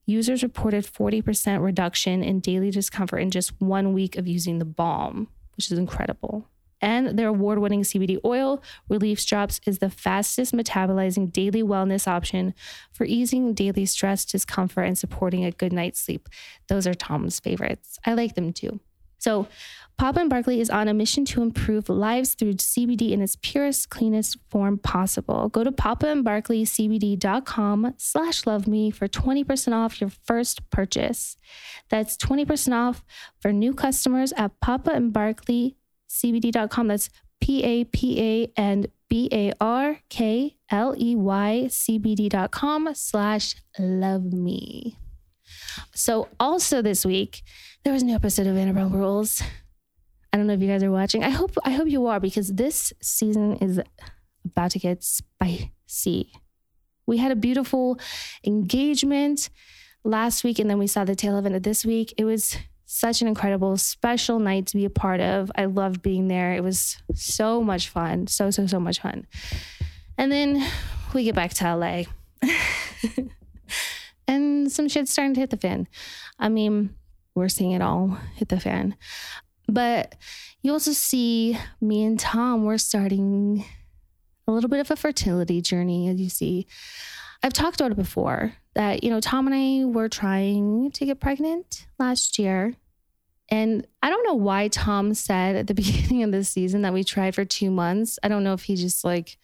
Users 0.05 0.41
reported 0.41 0.85
40% 0.85 1.61
reduction 1.63 2.23
in 2.23 2.39
daily 2.39 2.71
discomfort 2.71 3.21
in 3.21 3.29
just 3.29 3.53
one 3.61 3.93
week 3.93 4.17
of 4.17 4.27
using 4.27 4.59
the 4.59 4.65
balm, 4.65 5.27
which 5.55 5.71
is 5.71 5.77
incredible. 5.77 6.47
And 6.81 7.19
their 7.19 7.27
award 7.27 7.59
winning 7.59 7.81
CBD 7.81 8.19
oil, 8.23 8.63
Relief 8.87 9.25
Drops, 9.25 9.59
is 9.65 9.79
the 9.79 9.89
fastest 9.89 10.53
metabolizing 10.53 11.31
daily 11.31 11.61
wellness 11.61 12.07
option 12.07 12.53
for 12.91 13.05
easing 13.05 13.53
daily 13.53 13.85
stress, 13.85 14.25
discomfort, 14.25 14.85
and 14.85 14.97
supporting 14.97 15.43
a 15.43 15.51
good 15.51 15.73
night's 15.73 15.99
sleep. 15.99 16.29
Those 16.67 16.87
are 16.87 16.93
Tom's 16.93 17.39
favorites. 17.39 17.99
I 18.05 18.13
like 18.13 18.35
them 18.35 18.53
too. 18.53 18.79
So, 19.17 19.47
Papa 19.99 20.19
and 20.21 20.29
Barkley 20.29 20.61
is 20.61 20.69
on 20.69 20.87
a 20.87 20.93
mission 20.93 21.25
to 21.25 21.41
improve 21.41 21.89
lives 21.89 22.33
through 22.33 22.53
CBD 22.53 23.11
in 23.11 23.21
its 23.21 23.35
purest, 23.41 23.89
cleanest 23.89 24.37
form 24.49 24.77
possible. 24.77 25.49
Go 25.49 25.65
to 25.65 25.73
papaandbarkleycbd.com 25.73 27.95
slash 27.97 28.45
love 28.45 28.65
me 28.65 28.91
for 28.91 29.09
20% 29.09 29.73
off 29.73 29.99
your 29.99 30.09
first 30.23 30.69
purchase. 30.69 31.35
That's 31.89 32.15
20% 32.15 32.71
off 32.71 33.03
for 33.41 33.51
new 33.51 33.73
customers 33.73 34.31
at 34.37 34.57
papaandbarkleycbd.com. 34.61 36.87
That's 36.87 37.09
P-A-P-A 37.41 38.53
and 38.55 38.87
B-A-R-K-L-E-Y 39.09 39.97
C-B-D.com 41.67 42.89
slash 42.93 43.55
love 43.77 44.31
me. 44.31 44.97
So 45.93 46.29
also 46.39 46.81
this 46.81 47.05
week, 47.05 47.43
there 47.83 47.91
was 47.91 48.03
a 48.03 48.05
new 48.05 48.15
episode 48.15 48.47
of 48.47 48.55
Vanderpump 48.55 48.93
Rules. 48.93 49.43
I 50.31 50.37
don't 50.37 50.47
know 50.47 50.53
if 50.53 50.61
you 50.61 50.67
guys 50.67 50.83
are 50.83 50.91
watching. 50.91 51.23
I 51.23 51.29
hope 51.29 51.55
I 51.63 51.71
hope 51.71 51.87
you 51.87 52.05
are 52.07 52.19
because 52.19 52.53
this 52.53 52.93
season 53.01 53.55
is 53.57 53.81
about 54.45 54.71
to 54.71 54.79
get 54.79 55.03
spicy. 55.03 56.31
We 57.05 57.17
had 57.17 57.31
a 57.31 57.35
beautiful 57.35 57.99
engagement 58.45 59.49
last 60.03 60.43
week, 60.43 60.59
and 60.59 60.69
then 60.69 60.77
we 60.77 60.87
saw 60.87 61.03
the 61.03 61.15
tail 61.15 61.37
of 61.37 61.63
this 61.63 61.85
week. 61.85 62.13
It 62.17 62.25
was 62.25 62.55
such 62.85 63.21
an 63.21 63.27
incredible, 63.27 63.77
special 63.77 64.39
night 64.39 64.65
to 64.67 64.77
be 64.77 64.85
a 64.85 64.89
part 64.89 65.21
of. 65.21 65.51
I 65.55 65.65
loved 65.65 66.01
being 66.01 66.27
there. 66.27 66.53
It 66.53 66.63
was 66.63 66.97
so 67.13 67.61
much 67.61 67.89
fun. 67.89 68.27
So, 68.27 68.49
so, 68.49 68.65
so 68.65 68.79
much 68.79 69.01
fun. 69.01 69.27
And 70.17 70.31
then 70.31 70.67
we 71.13 71.23
get 71.23 71.35
back 71.35 71.53
to 71.55 71.75
LA. 71.75 72.03
and 74.27 74.71
some 74.71 74.87
shit's 74.87 75.11
starting 75.11 75.35
to 75.35 75.39
hit 75.39 75.51
the 75.51 75.57
fan. 75.57 75.87
I 76.39 76.49
mean, 76.49 76.95
we're 77.35 77.49
seeing 77.49 77.71
it 77.71 77.81
all 77.81 78.17
hit 78.35 78.49
the 78.49 78.59
fan. 78.59 78.95
But 79.69 80.15
you 80.61 80.71
also 80.71 80.91
see 80.91 81.57
me 81.81 82.03
and 82.03 82.19
Tom, 82.19 82.65
we're 82.65 82.77
starting 82.77 83.65
a 84.47 84.51
little 84.51 84.69
bit 84.69 84.79
of 84.79 84.91
a 84.91 84.95
fertility 84.95 85.61
journey, 85.61 86.09
as 86.09 86.19
you 86.19 86.29
see. 86.29 86.67
I've 87.41 87.53
talked 87.53 87.79
about 87.79 87.91
it 87.91 87.97
before 87.97 88.53
that, 88.75 89.03
you 89.03 89.09
know, 89.09 89.21
Tom 89.21 89.47
and 89.47 89.55
I 89.55 89.85
were 89.85 90.09
trying 90.09 90.91
to 90.91 91.05
get 91.05 91.19
pregnant 91.19 91.87
last 91.97 92.37
year. 92.37 92.75
And 93.49 93.87
I 94.03 94.09
don't 94.09 94.25
know 94.25 94.35
why 94.35 94.67
Tom 94.67 95.13
said 95.13 95.55
at 95.55 95.67
the 95.67 95.73
beginning 95.75 96.23
of 96.23 96.31
this 96.31 96.49
season 96.49 96.81
that 96.81 96.93
we 96.93 97.03
tried 97.03 97.35
for 97.35 97.45
two 97.45 97.71
months. 97.71 98.19
I 98.21 98.27
don't 98.27 98.43
know 98.43 98.53
if 98.53 98.63
he 98.63 98.75
just 98.75 99.03
like 99.03 99.37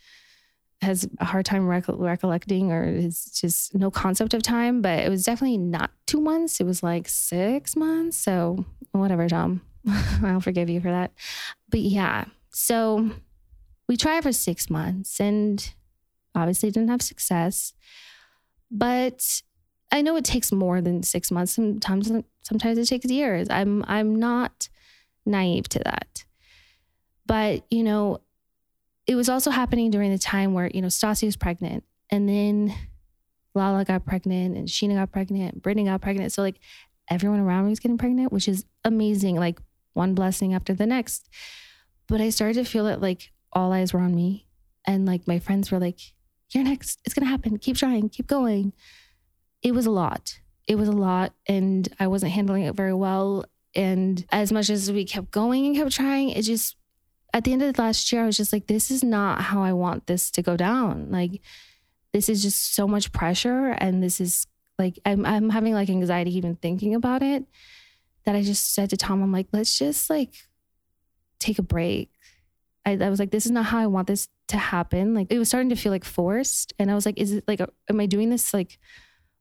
has 0.81 1.07
a 1.19 1.25
hard 1.25 1.45
time 1.45 1.67
recollecting 1.67 2.71
or 2.71 2.83
is 2.83 3.25
just 3.25 3.73
no 3.73 3.89
concept 3.89 4.33
of 4.33 4.43
time, 4.43 4.81
but 4.81 4.99
it 4.99 5.09
was 5.09 5.23
definitely 5.23 5.57
not 5.57 5.91
two 6.05 6.21
months. 6.21 6.59
It 6.59 6.65
was 6.65 6.83
like 6.83 7.07
six 7.07 7.75
months. 7.75 8.17
So, 8.17 8.65
whatever, 8.91 9.27
Tom. 9.27 9.61
I'll 10.23 10.41
forgive 10.41 10.69
you 10.69 10.81
for 10.81 10.89
that. 10.89 11.11
But 11.69 11.81
yeah, 11.81 12.25
so 12.51 13.11
we 13.87 13.97
tried 13.97 14.23
for 14.23 14.31
six 14.31 14.69
months 14.69 15.19
and 15.19 15.73
obviously 16.33 16.71
didn't 16.71 16.89
have 16.89 17.01
success. 17.01 17.73
But 18.71 19.41
I 19.91 20.01
know 20.01 20.15
it 20.15 20.25
takes 20.25 20.51
more 20.51 20.81
than 20.81 21.03
six 21.03 21.31
months. 21.31 21.53
Sometimes, 21.53 22.11
sometimes 22.41 22.77
it 22.77 22.87
takes 22.87 23.05
years. 23.05 23.47
I'm, 23.49 23.83
I'm 23.87 24.15
not 24.15 24.69
naive 25.25 25.69
to 25.69 25.79
that. 25.79 26.25
But 27.25 27.63
you 27.71 27.83
know, 27.83 28.19
it 29.07 29.15
was 29.15 29.29
also 29.29 29.51
happening 29.51 29.91
during 29.91 30.11
the 30.11 30.17
time 30.17 30.53
where 30.53 30.69
you 30.73 30.81
know 30.81 30.87
Stassi 30.87 31.25
was 31.25 31.35
pregnant, 31.35 31.83
and 32.09 32.27
then 32.27 32.73
Lala 33.53 33.85
got 33.85 34.05
pregnant, 34.05 34.57
and 34.57 34.67
Scheana 34.67 34.95
got 34.95 35.11
pregnant, 35.11 35.61
Brittany 35.61 35.85
got 35.85 36.01
pregnant. 36.01 36.31
So 36.31 36.41
like 36.41 36.59
everyone 37.09 37.39
around 37.39 37.65
me 37.65 37.69
was 37.69 37.79
getting 37.79 37.97
pregnant, 37.97 38.31
which 38.31 38.47
is 38.47 38.65
amazing. 38.83 39.37
Like 39.37 39.59
one 39.95 40.13
blessing 40.13 40.53
after 40.53 40.73
the 40.73 40.85
next. 40.85 41.29
But 42.07 42.21
I 42.21 42.29
started 42.29 42.55
to 42.55 42.69
feel 42.69 42.85
that 42.85 43.01
like 43.01 43.31
all 43.51 43.73
eyes 43.73 43.93
were 43.93 43.99
on 43.99 44.15
me, 44.15 44.47
and 44.85 45.05
like 45.05 45.27
my 45.27 45.39
friends 45.39 45.71
were 45.71 45.79
like, 45.79 45.99
"You're 46.51 46.63
next. 46.63 47.01
It's 47.05 47.13
gonna 47.13 47.29
happen. 47.29 47.57
Keep 47.57 47.77
trying. 47.77 48.09
Keep 48.09 48.27
going." 48.27 48.73
It 49.63 49.73
was 49.73 49.85
a 49.87 49.91
lot. 49.91 50.39
It 50.67 50.75
was 50.75 50.87
a 50.87 50.93
lot, 50.93 51.33
and 51.47 51.87
I 51.99 52.07
wasn't 52.07 52.33
handling 52.33 52.63
it 52.63 52.75
very 52.75 52.93
well. 52.93 53.45
And 53.73 54.25
as 54.31 54.51
much 54.51 54.69
as 54.69 54.91
we 54.91 55.05
kept 55.05 55.31
going 55.31 55.65
and 55.65 55.75
kept 55.75 55.91
trying, 55.91 56.29
it 56.29 56.43
just 56.43 56.75
at 57.35 57.43
the 57.43 57.51
end 57.51 57.61
of 57.61 57.73
the 57.73 57.81
last 57.81 58.09
year, 58.13 58.23
I 58.23 58.25
was 58.25 58.37
just 58.37 58.53
like, 58.53 58.67
this 58.67 58.89
is 58.89 59.03
not 59.03 59.41
how 59.41 59.61
I 59.61 59.73
want 59.73 60.07
this 60.07 60.31
to 60.31 60.41
go 60.41 60.55
down. 60.55 61.11
Like, 61.11 61.41
this 62.13 62.29
is 62.29 62.41
just 62.41 62.73
so 62.73 62.87
much 62.87 63.11
pressure. 63.11 63.71
And 63.71 64.01
this 64.01 64.21
is 64.21 64.47
like, 64.79 64.97
I'm, 65.05 65.25
I'm 65.25 65.49
having 65.49 65.73
like 65.73 65.89
anxiety 65.89 66.35
even 66.37 66.55
thinking 66.55 66.95
about 66.95 67.21
it 67.21 67.43
that 68.25 68.35
I 68.35 68.41
just 68.41 68.73
said 68.73 68.89
to 68.89 68.97
Tom, 68.97 69.21
I'm 69.21 69.31
like, 69.31 69.47
let's 69.51 69.77
just 69.77 70.09
like 70.09 70.33
take 71.39 71.59
a 71.59 71.63
break. 71.63 72.11
I, 72.85 72.97
I 73.01 73.09
was 73.09 73.19
like, 73.19 73.31
this 73.31 73.45
is 73.45 73.51
not 73.51 73.65
how 73.65 73.79
I 73.79 73.87
want 73.87 74.07
this 74.07 74.27
to 74.49 74.57
happen. 74.57 75.13
Like, 75.13 75.31
it 75.31 75.39
was 75.39 75.47
starting 75.47 75.69
to 75.69 75.75
feel 75.75 75.91
like 75.91 76.05
forced. 76.05 76.73
And 76.77 76.91
I 76.91 76.95
was 76.95 77.05
like, 77.05 77.17
is 77.17 77.33
it 77.33 77.43
like, 77.47 77.61
am 77.89 77.99
I 77.99 78.05
doing 78.05 78.29
this 78.29 78.53
like 78.53 78.77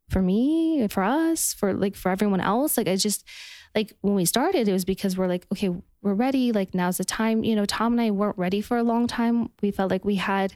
for 0.08 0.22
me, 0.22 0.86
for 0.88 1.02
us, 1.02 1.52
for 1.52 1.74
like 1.74 1.94
for 1.96 2.10
everyone 2.10 2.40
else? 2.40 2.76
Like, 2.76 2.88
I 2.88 2.96
just, 2.96 3.26
like 3.74 3.92
when 4.02 4.14
we 4.14 4.24
started, 4.24 4.68
it 4.68 4.72
was 4.72 4.84
because 4.84 5.16
we're 5.16 5.26
like, 5.26 5.46
okay, 5.52 5.70
we're 6.00 6.14
ready. 6.14 6.52
Like 6.52 6.74
now's 6.74 6.98
the 6.98 7.04
time. 7.04 7.44
You 7.44 7.56
know, 7.56 7.66
Tom 7.66 7.94
and 7.94 8.00
I 8.00 8.10
weren't 8.10 8.38
ready 8.38 8.60
for 8.60 8.76
a 8.76 8.82
long 8.82 9.06
time. 9.06 9.50
We 9.62 9.70
felt 9.70 9.90
like 9.90 10.04
we 10.04 10.16
had 10.16 10.54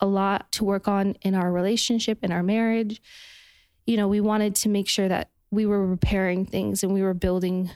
a 0.00 0.06
lot 0.06 0.50
to 0.52 0.64
work 0.64 0.88
on 0.88 1.14
in 1.22 1.34
our 1.34 1.52
relationship, 1.52 2.18
in 2.22 2.32
our 2.32 2.42
marriage. 2.42 3.02
You 3.86 3.96
know, 3.96 4.08
we 4.08 4.20
wanted 4.20 4.54
to 4.56 4.68
make 4.68 4.88
sure 4.88 5.08
that 5.08 5.30
we 5.54 5.66
were 5.66 5.86
repairing 5.86 6.46
things 6.46 6.82
and 6.82 6.92
we 6.92 7.02
were 7.02 7.14
building 7.14 7.70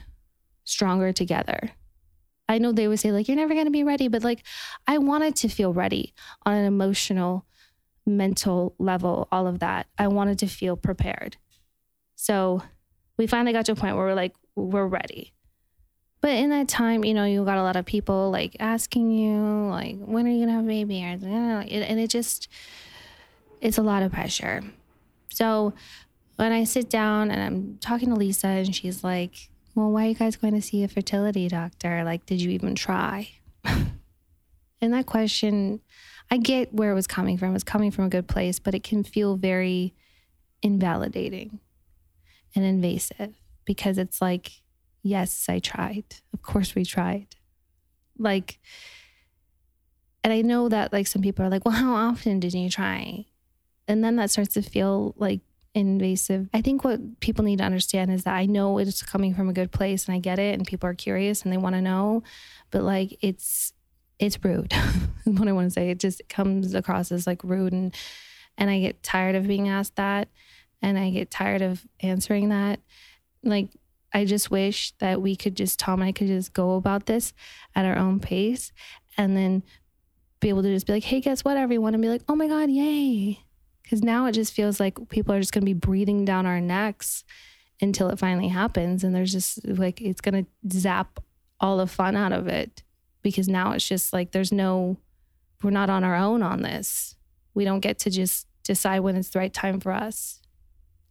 stronger 0.63 1.11
together. 1.11 1.71
I 2.47 2.57
know 2.57 2.71
they 2.71 2.87
would 2.87 2.99
say, 2.99 3.11
like, 3.11 3.27
you're 3.27 3.37
never 3.37 3.53
going 3.53 3.65
to 3.65 3.71
be 3.71 3.83
ready, 3.83 4.07
but 4.07 4.23
like, 4.23 4.43
I 4.87 4.97
wanted 4.97 5.35
to 5.37 5.49
feel 5.49 5.71
ready 5.71 6.13
on 6.45 6.55
an 6.55 6.65
emotional, 6.65 7.45
mental 8.05 8.75
level, 8.79 9.27
all 9.31 9.45
of 9.45 9.59
that. 9.59 9.87
I 9.97 10.07
wanted 10.07 10.39
to 10.39 10.47
feel 10.47 10.75
prepared. 10.75 11.37
So 12.15 12.63
we 13.17 13.27
finally 13.27 13.53
got 13.53 13.65
to 13.65 13.73
a 13.73 13.75
point 13.75 13.95
where 13.95 14.05
we're 14.05 14.13
like, 14.15 14.35
we're 14.55 14.87
ready. 14.87 15.33
But 16.21 16.31
in 16.31 16.49
that 16.49 16.67
time, 16.67 17.05
you 17.05 17.13
know, 17.13 17.23
you 17.23 17.45
got 17.45 17.57
a 17.57 17.63
lot 17.63 17.77
of 17.77 17.85
people 17.85 18.29
like 18.29 18.57
asking 18.59 19.11
you, 19.11 19.69
like, 19.69 19.97
when 19.99 20.25
are 20.25 20.29
you 20.29 20.39
gonna 20.39 20.53
have 20.57 20.65
a 20.65 20.67
baby? 20.67 20.99
And 20.99 21.99
it 21.99 22.09
just, 22.09 22.49
it's 23.61 23.77
a 23.77 23.83
lot 23.83 24.03
of 24.03 24.11
pressure. 24.11 24.63
So 25.29 25.73
when 26.39 26.53
I 26.53 26.63
sit 26.63 26.89
down 26.89 27.31
and 27.31 27.41
I'm 27.41 27.77
talking 27.81 28.07
to 28.09 28.15
Lisa, 28.15 28.47
and 28.47 28.73
she's 28.73 29.03
like, 29.03 29.49
well, 29.75 29.91
why 29.91 30.05
are 30.05 30.07
you 30.07 30.15
guys 30.15 30.37
going 30.37 30.53
to 30.53 30.61
see 30.61 30.85
a 30.85 30.87
fertility 30.87 31.49
doctor? 31.49 32.01
Like, 32.05 32.25
did 32.25 32.41
you 32.41 32.49
even 32.51 32.75
try? 32.75 33.29
and 33.65 34.93
that 34.93 35.05
question, 35.05 35.81
I 36.31 36.37
get 36.37 36.73
where 36.73 36.91
it 36.91 36.95
was 36.95 37.07
coming 37.07 37.37
from. 37.37 37.55
It's 37.55 37.65
coming 37.65 37.91
from 37.91 38.05
a 38.05 38.09
good 38.09 38.29
place, 38.29 38.57
but 38.57 38.73
it 38.73 38.85
can 38.85 39.03
feel 39.03 39.35
very 39.35 39.93
invalidating 40.61 41.59
and 42.55 42.63
invasive 42.63 43.35
because 43.65 43.97
it's 43.97 44.21
like, 44.21 44.61
yes, 45.03 45.47
I 45.49 45.59
tried. 45.59 46.05
Of 46.31 46.41
course, 46.41 46.73
we 46.73 46.85
tried. 46.85 47.35
Like, 48.17 48.59
and 50.23 50.31
I 50.31 50.41
know 50.41 50.69
that 50.69 50.93
like 50.93 51.07
some 51.07 51.21
people 51.21 51.43
are 51.43 51.49
like, 51.49 51.65
well, 51.65 51.75
how 51.75 51.93
often 51.95 52.39
did 52.39 52.53
you 52.53 52.69
try? 52.69 53.25
And 53.89 54.05
then 54.05 54.15
that 54.15 54.31
starts 54.31 54.53
to 54.53 54.61
feel 54.61 55.15
like 55.17 55.41
invasive. 55.73 56.49
I 56.53 56.61
think 56.61 56.83
what 56.83 57.19
people 57.19 57.45
need 57.45 57.59
to 57.59 57.63
understand 57.63 58.11
is 58.11 58.23
that 58.23 58.35
I 58.35 58.45
know 58.45 58.77
it's 58.77 59.03
coming 59.03 59.33
from 59.33 59.49
a 59.49 59.53
good 59.53 59.71
place 59.71 60.07
and 60.07 60.15
I 60.15 60.19
get 60.19 60.39
it 60.39 60.55
and 60.55 60.65
people 60.65 60.89
are 60.89 60.95
curious 60.95 61.43
and 61.43 61.53
they 61.53 61.57
want 61.57 61.75
to 61.75 61.81
know, 61.81 62.23
but 62.71 62.83
like 62.83 63.17
it's 63.21 63.73
it's 64.17 64.43
rude. 64.43 64.73
what 65.23 65.47
I 65.47 65.53
want 65.53 65.67
to 65.67 65.71
say. 65.71 65.89
It 65.89 65.99
just 65.99 66.21
comes 66.27 66.73
across 66.73 67.11
as 67.11 67.27
like 67.27 67.43
rude 67.43 67.73
and 67.73 67.95
and 68.57 68.69
I 68.69 68.79
get 68.79 69.03
tired 69.03 69.35
of 69.35 69.47
being 69.47 69.69
asked 69.69 69.95
that 69.95 70.27
and 70.81 70.97
I 70.97 71.09
get 71.11 71.31
tired 71.31 71.61
of 71.61 71.85
answering 72.01 72.49
that. 72.49 72.79
Like 73.43 73.69
I 74.13 74.25
just 74.25 74.51
wish 74.51 74.91
that 74.99 75.21
we 75.21 75.35
could 75.35 75.55
just, 75.55 75.79
Tom 75.79 76.01
and 76.01 76.09
I 76.09 76.11
could 76.11 76.27
just 76.27 76.53
go 76.53 76.75
about 76.75 77.05
this 77.05 77.33
at 77.75 77.85
our 77.85 77.97
own 77.97 78.19
pace 78.19 78.71
and 79.17 79.37
then 79.37 79.63
be 80.39 80.49
able 80.49 80.63
to 80.63 80.73
just 80.73 80.87
be 80.87 80.93
like, 80.93 81.03
hey, 81.03 81.21
guess 81.21 81.43
what, 81.43 81.57
everyone? 81.57 81.93
And 81.93 82.01
be 82.01 82.09
like, 82.09 82.23
oh 82.27 82.35
my 82.35 82.47
God, 82.47 82.69
yay. 82.69 83.39
Because 83.89 84.03
now 84.03 84.27
it 84.27 84.33
just 84.33 84.53
feels 84.53 84.79
like 84.79 85.09
people 85.09 85.33
are 85.33 85.39
just 85.39 85.51
going 85.51 85.63
to 85.63 85.65
be 85.65 85.73
breathing 85.73 86.23
down 86.23 86.45
our 86.45 86.61
necks 86.61 87.23
until 87.81 88.09
it 88.09 88.19
finally 88.19 88.49
happens. 88.49 89.03
And 89.03 89.15
there's 89.15 89.31
just 89.31 89.67
like, 89.67 89.99
it's 89.99 90.21
going 90.21 90.45
to 90.45 90.77
zap 90.77 91.19
all 91.59 91.77
the 91.77 91.87
fun 91.87 92.15
out 92.15 92.31
of 92.31 92.47
it 92.47 92.83
because 93.23 93.47
now 93.47 93.71
it's 93.71 93.87
just 93.87 94.13
like, 94.13 94.31
there's 94.31 94.51
no, 94.51 94.97
we're 95.63 95.71
not 95.71 95.89
on 95.89 96.03
our 96.03 96.15
own 96.15 96.43
on 96.43 96.61
this. 96.61 97.15
We 97.55 97.65
don't 97.65 97.79
get 97.79 97.97
to 97.99 98.11
just 98.11 98.45
decide 98.63 98.99
when 98.99 99.15
it's 99.15 99.29
the 99.29 99.39
right 99.39 99.51
time 99.51 99.79
for 99.79 99.91
us. 99.91 100.39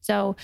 So, 0.01 0.37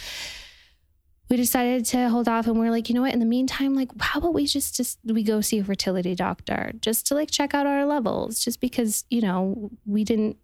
we 1.30 1.36
decided 1.36 1.86
to 1.86 2.10
hold 2.10 2.28
off 2.28 2.46
and 2.46 2.58
we 2.58 2.66
are 2.66 2.70
like, 2.70 2.88
you 2.88 2.94
know 2.94 3.00
what? 3.00 3.14
In 3.14 3.20
the 3.20 3.24
meantime, 3.24 3.74
like, 3.74 3.90
how 3.98 4.18
about 4.18 4.34
we 4.34 4.44
just 4.44 4.76
just 4.76 4.98
we 5.04 5.22
go 5.22 5.40
see 5.40 5.58
a 5.58 5.64
fertility 5.64 6.14
doctor 6.14 6.72
just 6.80 7.06
to 7.06 7.14
like 7.14 7.30
check 7.30 7.54
out 7.54 7.66
our 7.66 7.86
levels, 7.86 8.44
just 8.44 8.60
because 8.60 9.04
you 9.08 9.22
know 9.22 9.70
we 9.86 10.04
didn't 10.04 10.36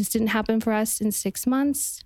this 0.00 0.08
didn't 0.08 0.28
happen 0.28 0.60
for 0.60 0.72
us 0.72 1.00
in 1.00 1.12
six 1.12 1.46
months. 1.46 2.02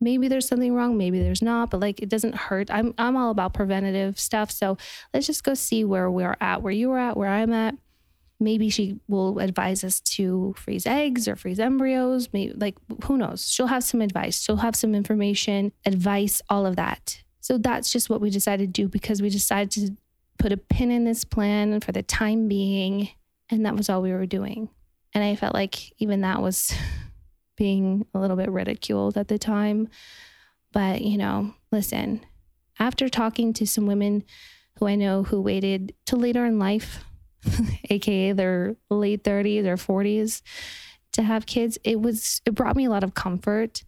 Maybe 0.00 0.28
there's 0.28 0.48
something 0.48 0.74
wrong, 0.74 0.96
maybe 0.96 1.22
there's 1.22 1.42
not, 1.42 1.70
but 1.70 1.80
like 1.80 2.00
it 2.00 2.08
doesn't 2.08 2.34
hurt. 2.34 2.70
I'm 2.70 2.94
I'm 2.96 3.16
all 3.16 3.30
about 3.30 3.54
preventative 3.54 4.18
stuff, 4.18 4.50
so 4.50 4.78
let's 5.12 5.26
just 5.26 5.44
go 5.44 5.54
see 5.54 5.84
where 5.84 6.10
we're 6.10 6.36
at, 6.40 6.62
where 6.62 6.72
you 6.72 6.90
are 6.92 6.98
at, 6.98 7.16
where 7.16 7.28
I'm 7.28 7.52
at. 7.52 7.74
Maybe 8.42 8.70
she 8.70 8.98
will 9.06 9.38
advise 9.38 9.84
us 9.84 10.00
to 10.00 10.54
freeze 10.56 10.86
eggs 10.86 11.28
or 11.28 11.36
freeze 11.36 11.60
embryos. 11.60 12.30
Maybe 12.32 12.54
like 12.54 12.76
who 13.04 13.18
knows? 13.18 13.50
She'll 13.50 13.66
have 13.66 13.84
some 13.84 14.00
advice. 14.00 14.40
She'll 14.40 14.56
have 14.56 14.74
some 14.74 14.94
information, 14.94 15.72
advice, 15.84 16.40
all 16.48 16.64
of 16.64 16.76
that 16.76 17.22
so 17.40 17.58
that's 17.58 17.90
just 17.90 18.10
what 18.10 18.20
we 18.20 18.30
decided 18.30 18.72
to 18.72 18.82
do 18.82 18.88
because 18.88 19.20
we 19.20 19.30
decided 19.30 19.70
to 19.72 19.96
put 20.38 20.52
a 20.52 20.56
pin 20.56 20.90
in 20.90 21.04
this 21.04 21.24
plan 21.24 21.80
for 21.80 21.92
the 21.92 22.02
time 22.02 22.48
being. 22.48 23.08
And 23.50 23.66
that 23.66 23.74
was 23.74 23.88
all 23.88 24.02
we 24.02 24.12
were 24.12 24.26
doing. 24.26 24.68
And 25.14 25.24
I 25.24 25.34
felt 25.34 25.54
like 25.54 25.92
even 26.00 26.20
that 26.20 26.42
was 26.42 26.72
being 27.60 28.06
a 28.14 28.18
little 28.18 28.38
bit 28.38 28.50
ridiculed 28.50 29.18
at 29.18 29.28
the 29.28 29.38
time. 29.38 29.86
But, 30.72 31.02
you 31.02 31.18
know, 31.18 31.52
listen, 31.70 32.24
after 32.78 33.10
talking 33.10 33.52
to 33.52 33.66
some 33.66 33.86
women 33.86 34.24
who 34.78 34.86
I 34.86 34.94
know 34.94 35.24
who 35.24 35.42
waited 35.42 35.92
till 36.06 36.20
later 36.20 36.46
in 36.46 36.58
life, 36.58 37.04
aka 37.90 38.32
their 38.32 38.76
late 38.88 39.24
30s 39.24 39.66
or 39.66 39.76
40s, 39.76 40.40
to 41.12 41.22
have 41.22 41.44
kids, 41.44 41.76
it 41.84 42.00
was, 42.00 42.40
it 42.46 42.54
brought 42.54 42.76
me 42.76 42.86
a 42.86 42.90
lot 42.90 43.04
of 43.04 43.12
comfort 43.12 43.84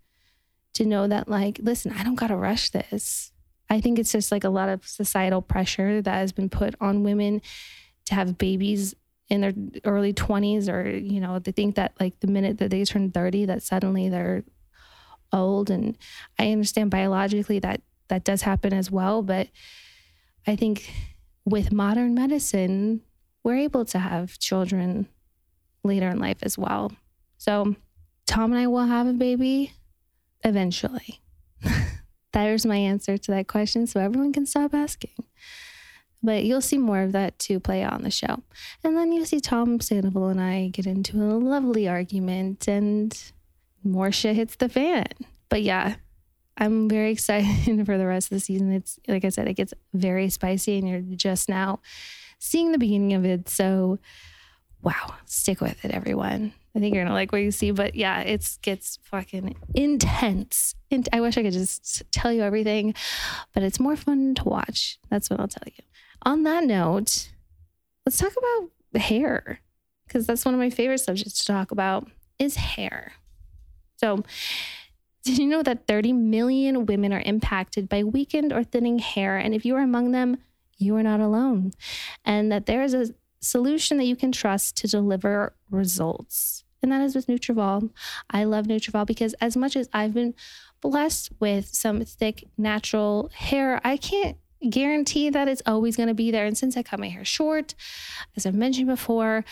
to 0.74 0.84
know 0.84 1.08
that, 1.08 1.26
like, 1.26 1.58
listen, 1.62 1.92
I 1.92 2.04
don't 2.04 2.16
got 2.16 2.26
to 2.26 2.36
rush 2.36 2.68
this. 2.68 3.32
I 3.70 3.80
think 3.80 3.98
it's 3.98 4.12
just 4.12 4.30
like 4.30 4.44
a 4.44 4.50
lot 4.50 4.68
of 4.68 4.86
societal 4.86 5.40
pressure 5.40 6.02
that 6.02 6.14
has 6.14 6.32
been 6.32 6.50
put 6.50 6.74
on 6.78 7.04
women 7.04 7.40
to 8.04 8.14
have 8.14 8.36
babies 8.36 8.94
in 9.32 9.40
their 9.40 9.54
early 9.84 10.12
20s 10.12 10.68
or 10.70 10.86
you 10.90 11.18
know 11.18 11.38
they 11.38 11.52
think 11.52 11.76
that 11.76 11.94
like 11.98 12.20
the 12.20 12.26
minute 12.26 12.58
that 12.58 12.70
they 12.70 12.84
turn 12.84 13.10
30 13.10 13.46
that 13.46 13.62
suddenly 13.62 14.10
they're 14.10 14.44
old. 15.32 15.70
And 15.70 15.96
i 16.38 16.52
understand 16.52 16.90
biologically 16.90 17.58
that 17.60 17.80
that 18.08 18.24
does 18.24 18.42
happen 18.42 18.74
as 18.74 18.90
well 18.90 19.22
but 19.22 19.48
i 20.46 20.54
think 20.54 20.92
with 21.46 21.72
modern 21.72 22.14
medicine 22.14 23.00
we're 23.42 23.56
able 23.56 23.86
to 23.86 23.98
have 23.98 24.38
children 24.38 25.08
later 25.82 26.08
in 26.08 26.20
life 26.20 26.38
as 26.42 26.56
well. 26.58 26.92
So 27.38 27.74
tom 28.26 28.52
and 28.52 28.60
i 28.60 28.66
will 28.66 28.84
have 28.86 29.06
a 29.06 29.14
baby 29.14 29.72
eventually. 30.44 31.22
There's 32.32 32.66
my 32.66 32.76
answer 32.76 33.16
to 33.16 33.30
that 33.30 33.48
question 33.48 33.86
so 33.86 33.98
everyone 33.98 34.34
can 34.34 34.44
stop 34.44 34.74
asking 34.74 35.24
but 36.22 36.44
you'll 36.44 36.60
see 36.60 36.78
more 36.78 37.00
of 37.02 37.12
that 37.12 37.38
to 37.40 37.58
play 37.58 37.82
out 37.82 37.94
on 37.94 38.02
the 38.02 38.10
show. 38.10 38.42
And 38.84 38.96
then 38.96 39.12
you'll 39.12 39.26
see 39.26 39.40
Tom 39.40 39.80
Sandoval 39.80 40.28
and 40.28 40.40
I 40.40 40.68
get 40.68 40.86
into 40.86 41.16
a 41.16 41.34
lovely 41.36 41.88
argument 41.88 42.68
and 42.68 43.18
more 43.82 44.12
shit 44.12 44.36
hits 44.36 44.56
the 44.56 44.68
fan. 44.68 45.06
But 45.48 45.62
yeah, 45.62 45.96
I'm 46.56 46.88
very 46.88 47.12
excited 47.12 47.84
for 47.86 47.98
the 47.98 48.06
rest 48.06 48.30
of 48.30 48.36
the 48.36 48.40
season. 48.40 48.72
It's 48.72 48.98
like 49.08 49.24
I 49.24 49.30
said, 49.30 49.48
it 49.48 49.54
gets 49.54 49.74
very 49.92 50.28
spicy 50.30 50.78
and 50.78 50.88
you're 50.88 51.00
just 51.00 51.48
now 51.48 51.80
seeing 52.38 52.72
the 52.72 52.78
beginning 52.78 53.14
of 53.14 53.24
it. 53.24 53.48
So 53.48 53.98
wow, 54.80 55.14
stick 55.26 55.60
with 55.60 55.84
it, 55.84 55.90
everyone. 55.90 56.52
I 56.74 56.78
think 56.78 56.94
you're 56.94 57.04
gonna 57.04 57.14
like 57.14 57.32
what 57.32 57.42
you 57.42 57.50
see, 57.50 57.70
but 57.70 57.94
yeah, 57.94 58.20
it 58.20 58.58
gets 58.62 58.98
fucking 59.02 59.56
intense. 59.74 60.74
And 60.90 61.06
I 61.12 61.20
wish 61.20 61.36
I 61.36 61.42
could 61.42 61.52
just 61.52 62.02
tell 62.12 62.32
you 62.32 62.42
everything, 62.42 62.94
but 63.52 63.62
it's 63.62 63.78
more 63.78 63.96
fun 63.96 64.34
to 64.36 64.44
watch. 64.44 64.98
That's 65.10 65.28
what 65.28 65.38
I'll 65.38 65.48
tell 65.48 65.64
you 65.66 65.84
on 66.22 66.42
that 66.44 66.64
note, 66.64 67.30
let's 68.06 68.18
talk 68.18 68.32
about 68.36 69.00
hair 69.00 69.60
because 70.06 70.26
that's 70.26 70.44
one 70.44 70.54
of 70.54 70.60
my 70.60 70.70
favorite 70.70 70.98
subjects 70.98 71.38
to 71.38 71.46
talk 71.46 71.70
about 71.70 72.08
is 72.38 72.56
hair. 72.56 73.12
So, 73.96 74.24
did 75.24 75.38
you 75.38 75.46
know 75.46 75.62
that 75.62 75.86
30 75.86 76.12
million 76.12 76.86
women 76.86 77.12
are 77.12 77.22
impacted 77.24 77.88
by 77.88 78.02
weakened 78.02 78.52
or 78.52 78.64
thinning 78.64 78.98
hair? 78.98 79.36
And 79.36 79.54
if 79.54 79.64
you 79.64 79.76
are 79.76 79.82
among 79.82 80.10
them, 80.10 80.38
you 80.78 80.96
are 80.96 81.02
not 81.02 81.20
alone. 81.20 81.72
And 82.24 82.50
that 82.50 82.66
there 82.66 82.82
is 82.82 82.92
a 82.92 83.14
solution 83.40 83.98
that 83.98 84.04
you 84.04 84.16
can 84.16 84.32
trust 84.32 84.76
to 84.78 84.88
deliver 84.88 85.54
results. 85.70 86.64
And 86.82 86.90
that 86.90 87.02
is 87.02 87.14
with 87.14 87.28
Nutrafol. 87.28 87.90
I 88.28 88.42
love 88.44 88.66
Nutrafol 88.66 89.06
because 89.06 89.34
as 89.34 89.56
much 89.56 89.76
as 89.76 89.88
I've 89.92 90.14
been 90.14 90.34
blessed 90.80 91.30
with 91.38 91.66
some 91.66 92.04
thick 92.04 92.48
natural 92.58 93.30
hair, 93.32 93.80
I 93.84 93.96
can't 93.96 94.36
guarantee 94.70 95.30
that 95.30 95.48
it's 95.48 95.62
always 95.66 95.96
going 95.96 96.08
to 96.08 96.14
be 96.14 96.30
there. 96.30 96.46
And 96.46 96.56
since 96.56 96.76
I 96.76 96.82
cut 96.82 97.00
my 97.00 97.08
hair 97.08 97.24
short, 97.24 97.74
as 98.36 98.46
I've 98.46 98.54
mentioned 98.54 98.86
before, 98.86 99.44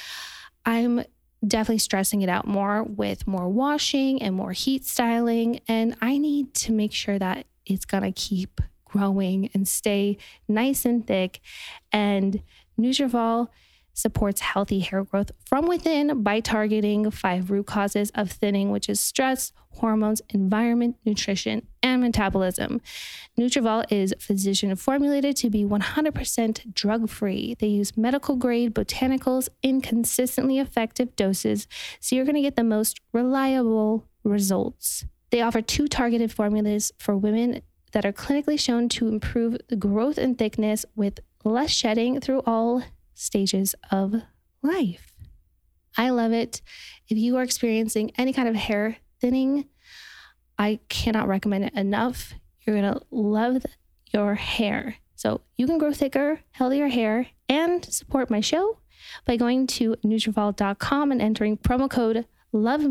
I'm 0.64 1.04
definitely 1.46 1.78
stressing 1.78 2.22
it 2.22 2.28
out 2.28 2.46
more 2.46 2.82
with 2.82 3.26
more 3.26 3.48
washing 3.48 4.22
and 4.22 4.34
more 4.34 4.52
heat 4.52 4.84
styling. 4.84 5.60
And 5.68 5.96
I 6.00 6.18
need 6.18 6.54
to 6.54 6.72
make 6.72 6.92
sure 6.92 7.18
that 7.18 7.46
it's 7.66 7.84
going 7.84 8.02
to 8.02 8.12
keep 8.12 8.60
growing 8.84 9.50
and 9.54 9.66
stay 9.66 10.18
nice 10.48 10.84
and 10.84 11.06
thick. 11.06 11.40
And 11.92 12.42
Nutrafol 12.78 13.48
supports 13.94 14.40
healthy 14.40 14.80
hair 14.80 15.04
growth 15.04 15.30
from 15.46 15.66
within 15.66 16.22
by 16.22 16.40
targeting 16.40 17.10
five 17.10 17.50
root 17.50 17.66
causes 17.66 18.10
of 18.14 18.30
thinning, 18.30 18.70
which 18.70 18.88
is 18.88 19.00
stress, 19.00 19.52
hormones, 19.70 20.22
environment, 20.30 20.96
nutrition, 21.04 21.66
and 21.82 22.00
metabolism. 22.00 22.80
Nutrafol 23.38 23.84
is 23.90 24.14
physician 24.18 24.74
formulated 24.76 25.36
to 25.36 25.50
be 25.50 25.64
100% 25.64 26.74
drug 26.74 27.08
free. 27.08 27.56
They 27.58 27.68
use 27.68 27.96
medical 27.96 28.36
grade 28.36 28.74
botanicals 28.74 29.48
in 29.62 29.80
consistently 29.80 30.58
effective 30.58 31.16
doses, 31.16 31.66
so 32.00 32.16
you're 32.16 32.24
going 32.24 32.34
to 32.36 32.42
get 32.42 32.56
the 32.56 32.64
most 32.64 33.00
reliable 33.12 34.06
results. 34.24 35.04
They 35.30 35.40
offer 35.40 35.62
two 35.62 35.88
targeted 35.88 36.32
formulas 36.32 36.92
for 36.98 37.16
women 37.16 37.62
that 37.92 38.04
are 38.04 38.12
clinically 38.12 38.58
shown 38.58 38.88
to 38.88 39.08
improve 39.08 39.56
the 39.68 39.76
growth 39.76 40.18
and 40.18 40.36
thickness 40.36 40.84
with 40.94 41.20
less 41.44 41.70
shedding 41.70 42.20
through 42.20 42.42
all 42.46 42.82
stages 43.20 43.74
of 43.90 44.14
life. 44.62 45.14
I 45.96 46.10
love 46.10 46.32
it. 46.32 46.62
If 47.08 47.18
you 47.18 47.36
are 47.36 47.42
experiencing 47.42 48.12
any 48.16 48.32
kind 48.32 48.48
of 48.48 48.54
hair 48.54 48.96
thinning, 49.20 49.66
I 50.58 50.80
cannot 50.88 51.28
recommend 51.28 51.64
it 51.64 51.74
enough. 51.74 52.34
You're 52.62 52.80
going 52.80 52.94
to 52.94 53.02
love 53.10 53.64
your 54.12 54.34
hair. 54.34 54.96
So 55.14 55.42
you 55.56 55.66
can 55.66 55.78
grow 55.78 55.92
thicker, 55.92 56.40
healthier 56.52 56.88
hair 56.88 57.26
and 57.48 57.84
support 57.84 58.30
my 58.30 58.40
show 58.40 58.78
by 59.26 59.36
going 59.36 59.66
to 59.66 59.96
Nutrafol.com 60.04 61.12
and 61.12 61.20
entering 61.20 61.56
promo 61.56 61.90
code 61.90 62.26
LOVE 62.52 62.82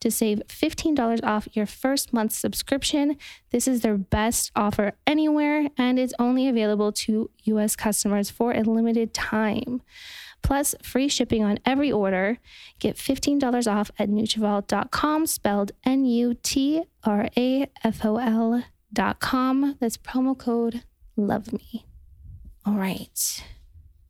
to 0.00 0.10
save 0.10 0.42
$15 0.48 1.24
off 1.24 1.48
your 1.52 1.66
first 1.66 2.12
month's 2.12 2.36
subscription. 2.36 3.16
This 3.50 3.66
is 3.66 3.80
their 3.80 3.96
best 3.96 4.50
offer 4.54 4.92
anywhere 5.06 5.68
and 5.76 5.98
it's 5.98 6.14
only 6.18 6.48
available 6.48 6.92
to 6.92 7.30
US 7.44 7.76
customers 7.76 8.30
for 8.30 8.52
a 8.52 8.62
limited 8.62 9.12
time. 9.14 9.82
Plus, 10.42 10.74
free 10.82 11.08
shipping 11.08 11.42
on 11.42 11.58
every 11.66 11.90
order. 11.90 12.38
Get 12.78 12.96
$15 12.96 13.70
off 13.70 13.90
at 13.98 14.08
Nutrafol.com, 14.08 15.26
spelled 15.26 15.72
N 15.84 16.04
U 16.04 16.34
T 16.42 16.84
R 17.04 17.28
A 17.36 17.66
F 17.82 18.04
O 18.04 18.16
L.com. 18.16 19.76
That's 19.80 19.96
promo 19.96 20.38
code 20.38 20.84
LOVE 21.16 21.52
ME. 21.52 21.84
All 22.64 22.74
right. 22.74 23.42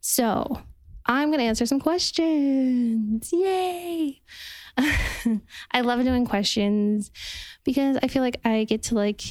So, 0.01 0.63
I'm 1.09 1.31
going 1.31 1.39
to 1.39 1.47
answer 1.47 1.65
some 1.65 1.81
questions. 1.81 3.33
Yay! 3.33 4.21
I 4.77 5.81
love 5.81 6.05
doing 6.05 6.27
questions 6.27 7.11
because 7.65 7.97
I 8.03 8.09
feel 8.09 8.23
like 8.23 8.37
I 8.45 8.65
get 8.65 8.83
to 8.85 8.95
like 8.95 9.23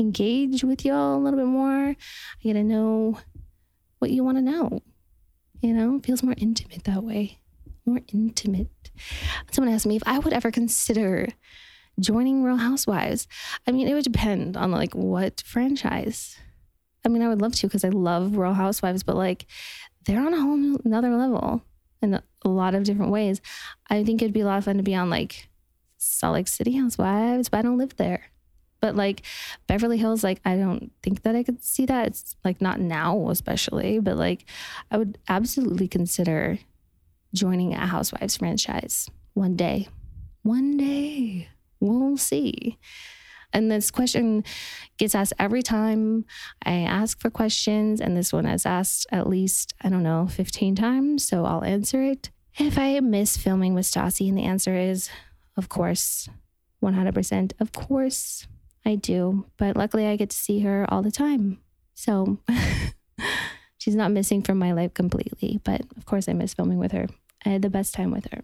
engage 0.00 0.64
with 0.64 0.84
y'all 0.86 1.16
a 1.16 1.20
little 1.22 1.38
bit 1.38 1.46
more. 1.46 1.90
I 1.90 1.96
get 2.42 2.54
to 2.54 2.64
know 2.64 3.18
what 3.98 4.10
you 4.10 4.24
want 4.24 4.38
to 4.38 4.42
know. 4.42 4.80
You 5.60 5.74
know, 5.74 5.96
it 5.96 6.06
feels 6.06 6.22
more 6.22 6.34
intimate 6.38 6.84
that 6.84 7.04
way. 7.04 7.40
More 7.84 8.00
intimate. 8.12 8.90
Someone 9.50 9.74
asked 9.74 9.86
me 9.86 9.96
if 9.96 10.02
I 10.06 10.18
would 10.18 10.32
ever 10.32 10.50
consider 10.50 11.28
joining 12.00 12.42
Real 12.42 12.56
Housewives. 12.56 13.28
I 13.66 13.72
mean, 13.72 13.86
it 13.86 13.94
would 13.94 14.04
depend 14.04 14.56
on 14.56 14.70
like 14.70 14.94
what 14.94 15.42
franchise. 15.44 16.38
I 17.04 17.08
mean, 17.08 17.22
I 17.22 17.28
would 17.28 17.42
love 17.42 17.54
to 17.56 17.66
because 17.66 17.84
I 17.84 17.88
love 17.88 18.36
Real 18.36 18.54
Housewives, 18.54 19.02
but 19.02 19.16
like 19.16 19.46
they're 20.08 20.24
on 20.24 20.32
a 20.32 20.40
whole 20.40 20.56
new, 20.56 20.80
another 20.86 21.14
level 21.14 21.62
in 22.00 22.14
a 22.14 22.22
lot 22.48 22.74
of 22.74 22.82
different 22.82 23.12
ways. 23.12 23.42
I 23.90 24.02
think 24.04 24.22
it'd 24.22 24.32
be 24.32 24.40
a 24.40 24.46
lot 24.46 24.56
of 24.56 24.64
fun 24.64 24.78
to 24.78 24.82
be 24.82 24.94
on 24.94 25.10
like 25.10 25.48
Salt 25.98 26.34
Lake 26.34 26.48
City 26.48 26.72
Housewives, 26.72 27.50
but 27.50 27.58
I 27.58 27.62
don't 27.62 27.76
live 27.76 27.94
there. 27.96 28.22
But 28.80 28.96
like 28.96 29.22
Beverly 29.66 29.98
Hills, 29.98 30.24
like 30.24 30.40
I 30.46 30.56
don't 30.56 30.90
think 31.02 31.22
that 31.24 31.36
I 31.36 31.42
could 31.42 31.62
see 31.62 31.84
that. 31.86 32.06
It's 32.06 32.36
like 32.42 32.62
not 32.62 32.80
now, 32.80 33.28
especially, 33.28 33.98
but 33.98 34.16
like 34.16 34.46
I 34.90 34.96
would 34.96 35.18
absolutely 35.28 35.88
consider 35.88 36.58
joining 37.34 37.74
a 37.74 37.86
Housewives 37.86 38.38
franchise 38.38 39.10
one 39.34 39.56
day. 39.56 39.88
One 40.42 40.78
day. 40.78 41.48
We'll 41.80 42.16
see. 42.16 42.78
And 43.52 43.70
this 43.70 43.90
question 43.90 44.44
gets 44.98 45.14
asked 45.14 45.32
every 45.38 45.62
time 45.62 46.24
I 46.64 46.80
ask 46.80 47.20
for 47.20 47.30
questions. 47.30 48.00
And 48.00 48.16
this 48.16 48.32
one 48.32 48.44
has 48.44 48.66
asked 48.66 49.06
at 49.10 49.28
least, 49.28 49.74
I 49.82 49.88
don't 49.88 50.02
know, 50.02 50.26
15 50.26 50.74
times. 50.74 51.26
So 51.26 51.44
I'll 51.44 51.64
answer 51.64 52.02
it. 52.02 52.30
If 52.58 52.78
I 52.78 52.98
miss 53.00 53.36
filming 53.36 53.74
with 53.74 53.86
Stassi, 53.86 54.28
and 54.28 54.36
the 54.36 54.42
answer 54.42 54.74
is, 54.74 55.08
of 55.56 55.68
course, 55.68 56.28
100%. 56.82 57.52
Of 57.60 57.72
course, 57.72 58.46
I 58.84 58.96
do. 58.96 59.46
But 59.56 59.76
luckily, 59.76 60.06
I 60.06 60.16
get 60.16 60.30
to 60.30 60.36
see 60.36 60.60
her 60.60 60.86
all 60.88 61.02
the 61.02 61.10
time. 61.10 61.58
So 61.94 62.38
she's 63.78 63.96
not 63.96 64.12
missing 64.12 64.42
from 64.42 64.58
my 64.58 64.72
life 64.72 64.94
completely. 64.94 65.60
But 65.64 65.82
of 65.96 66.04
course, 66.04 66.28
I 66.28 66.32
miss 66.32 66.54
filming 66.54 66.78
with 66.78 66.92
her. 66.92 67.06
I 67.46 67.50
had 67.50 67.62
the 67.62 67.70
best 67.70 67.94
time 67.94 68.10
with 68.10 68.26
her 68.32 68.42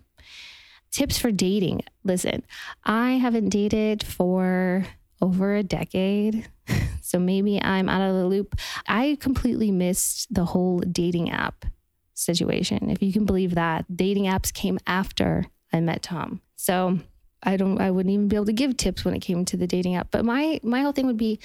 tips 0.95 1.19
for 1.19 1.33
dating. 1.33 1.83
Listen, 2.05 2.45
I 2.85 3.13
haven't 3.13 3.49
dated 3.49 4.05
for 4.05 4.87
over 5.21 5.55
a 5.55 5.63
decade. 5.63 6.49
So 7.07 7.19
maybe 7.19 7.63
I'm 7.63 7.91
out 7.91 8.01
of 8.01 8.17
the 8.17 8.27
loop. 8.27 8.57
I 8.89 9.19
completely 9.21 9.71
missed 9.71 10.33
the 10.33 10.47
whole 10.47 10.79
dating 10.79 11.31
app 11.31 11.67
situation. 12.15 12.89
If 12.91 13.03
you 13.03 13.13
can 13.13 13.27
believe 13.27 13.55
that, 13.57 13.85
dating 13.95 14.25
apps 14.25 14.53
came 14.53 14.79
after 14.87 15.45
I 15.71 15.81
met 15.81 16.03
Tom. 16.03 16.41
So 16.57 16.99
I 17.43 17.59
don't 17.59 17.79
I 17.79 17.91
wouldn't 17.91 18.13
even 18.13 18.29
be 18.29 18.37
able 18.37 18.47
to 18.47 18.55
give 18.55 18.79
tips 18.79 19.05
when 19.05 19.15
it 19.15 19.21
came 19.21 19.45
to 19.45 19.57
the 19.57 19.67
dating 19.67 19.97
app. 19.97 20.11
But 20.11 20.25
my 20.25 20.59
my 20.63 20.81
whole 20.81 20.93
thing 20.93 21.07
would 21.07 21.19
be 21.19 21.39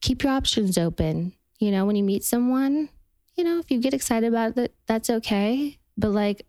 keep 0.00 0.22
your 0.22 0.32
options 0.32 0.78
open. 0.78 1.34
You 1.58 1.70
know, 1.70 1.84
when 1.84 1.94
you 1.94 2.02
meet 2.02 2.24
someone, 2.24 2.88
you 3.36 3.44
know, 3.44 3.58
if 3.58 3.70
you 3.70 3.78
get 3.80 3.92
excited 3.92 4.26
about 4.26 4.56
it, 4.56 4.74
that's 4.86 5.10
okay. 5.10 5.78
But 5.98 6.12
like 6.12 6.46